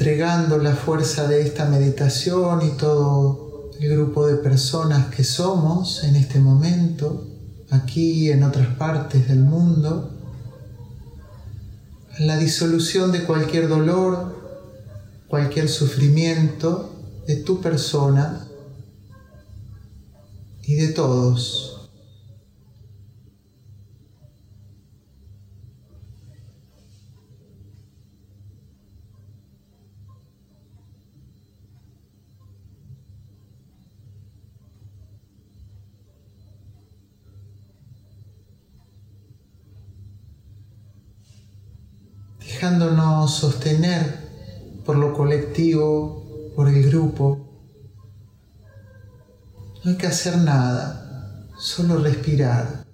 [0.00, 6.16] Entregando la fuerza de esta meditación y todo el grupo de personas que somos en
[6.16, 7.28] este momento,
[7.68, 10.10] aquí y en otras partes del mundo,
[12.18, 14.64] la disolución de cualquier dolor,
[15.28, 16.94] cualquier sufrimiento
[17.26, 18.48] de tu persona
[20.62, 21.69] y de todos.
[43.34, 44.30] Sostener
[44.84, 47.46] por lo colectivo, por el grupo.
[49.84, 52.84] No hay que hacer nada, solo respirar.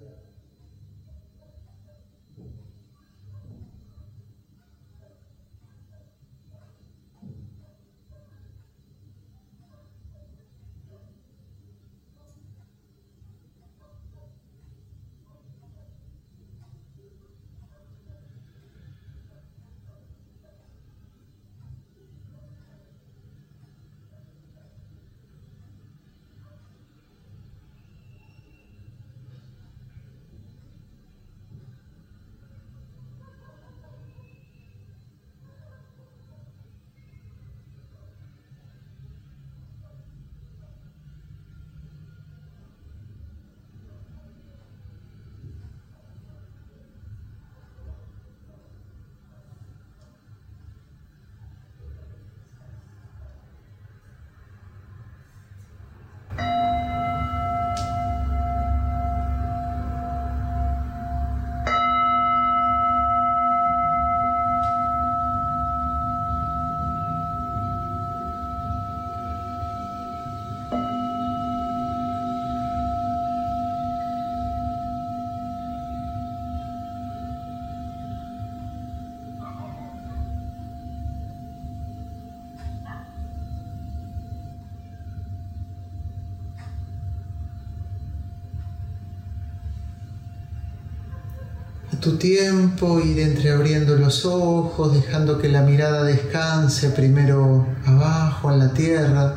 [92.07, 98.71] Tu tiempo, ir entreabriendo los ojos, dejando que la mirada descanse primero abajo en la
[98.71, 99.35] tierra,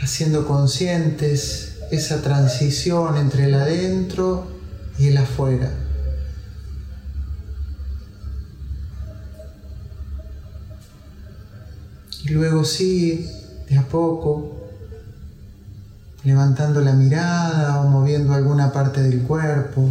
[0.00, 4.46] haciendo conscientes esa transición entre el adentro
[4.98, 5.70] y el afuera.
[12.24, 13.30] Y luego sí,
[13.68, 14.59] de a poco,
[16.24, 19.90] levantando la mirada o moviendo alguna parte del cuerpo.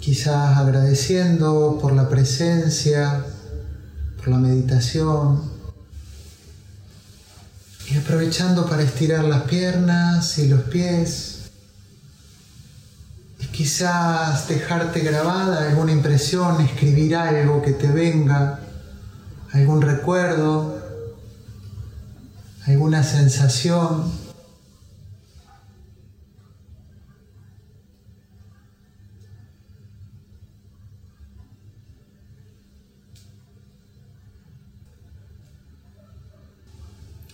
[0.00, 3.24] quizás agradeciendo por la presencia,
[4.18, 5.40] por la meditación
[7.90, 11.43] y aprovechando para estirar las piernas y los pies
[13.54, 18.58] quizás dejarte grabada alguna impresión, escribir algo que te venga,
[19.52, 20.82] algún recuerdo,
[22.66, 24.24] alguna sensación.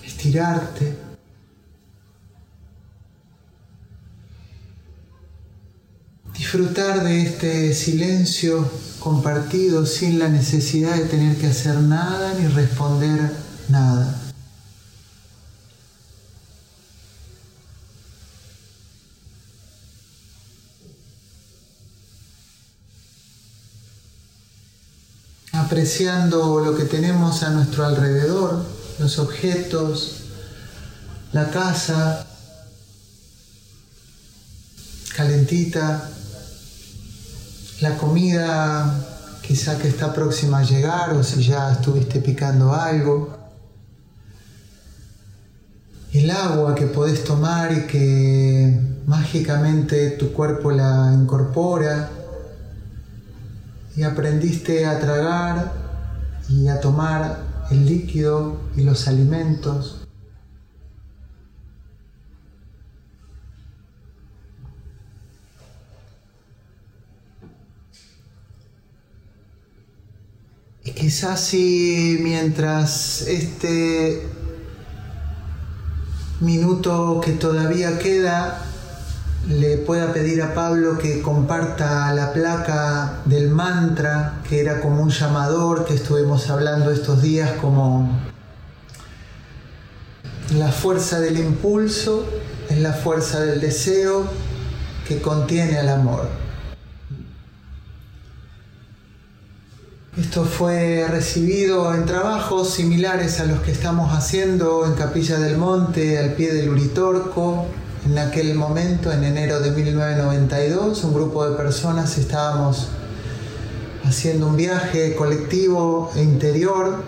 [0.05, 1.00] estirarte.
[6.53, 13.31] Disfrutar de este silencio compartido sin la necesidad de tener que hacer nada ni responder
[13.69, 14.21] nada.
[25.53, 28.67] apreciando lo que tenemos a nuestro alrededor,
[28.99, 30.23] los objetos,
[31.33, 32.27] la casa
[35.15, 36.11] calentita,
[37.81, 38.95] la comida
[39.43, 43.37] quizá que está próxima a llegar o si ya estuviste picando algo,
[46.13, 52.11] el agua que podés tomar y que mágicamente tu cuerpo la incorpora
[53.97, 55.73] y aprendiste a tragar
[56.49, 60.01] y a tomar el líquido y los alimentos.
[70.80, 74.27] Y quizás si mientras este
[76.41, 78.65] minuto que todavía queda
[79.49, 85.11] le pueda pedir a Pablo que comparta la placa del mantra, que era como un
[85.11, 88.21] llamador que estuvimos hablando estos días, como
[90.55, 92.29] la fuerza del impulso
[92.69, 94.25] es la fuerza del deseo
[95.09, 96.50] que contiene al amor.
[100.17, 106.19] Esto fue recibido en trabajos similares a los que estamos haciendo en Capilla del Monte,
[106.19, 107.67] al pie del Uritorco,
[108.05, 112.89] en aquel momento, en enero de 1992, un grupo de personas estábamos
[114.05, 117.05] haciendo un viaje colectivo e interior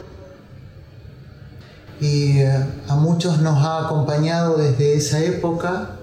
[2.01, 5.97] y eh, a muchos nos ha acompañado desde esa época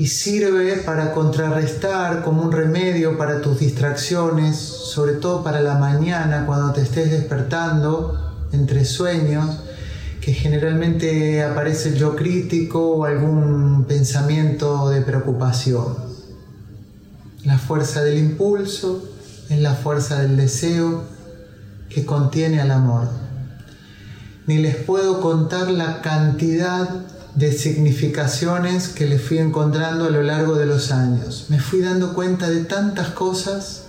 [0.00, 6.46] y sirve para contrarrestar como un remedio para tus distracciones, sobre todo para la mañana
[6.46, 9.58] cuando te estés despertando entre sueños
[10.22, 15.96] que generalmente aparece el yo crítico o algún pensamiento de preocupación.
[17.44, 19.04] La fuerza del impulso
[19.50, 21.02] es la fuerza del deseo
[21.90, 23.06] que contiene al amor.
[24.46, 26.88] Ni les puedo contar la cantidad
[27.34, 31.46] de significaciones que le fui encontrando a lo largo de los años.
[31.48, 33.84] Me fui dando cuenta de tantas cosas,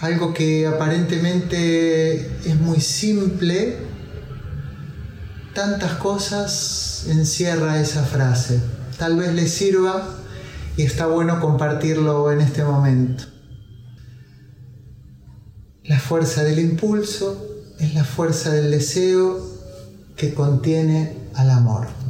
[0.00, 2.14] algo que aparentemente
[2.48, 3.76] es muy simple,
[5.54, 8.60] tantas cosas encierra esa frase.
[8.98, 10.04] Tal vez le sirva
[10.76, 13.24] y está bueno compartirlo en este momento.
[15.84, 17.46] La fuerza del impulso
[17.78, 19.38] es la fuerza del deseo
[20.16, 22.03] que contiene al amor.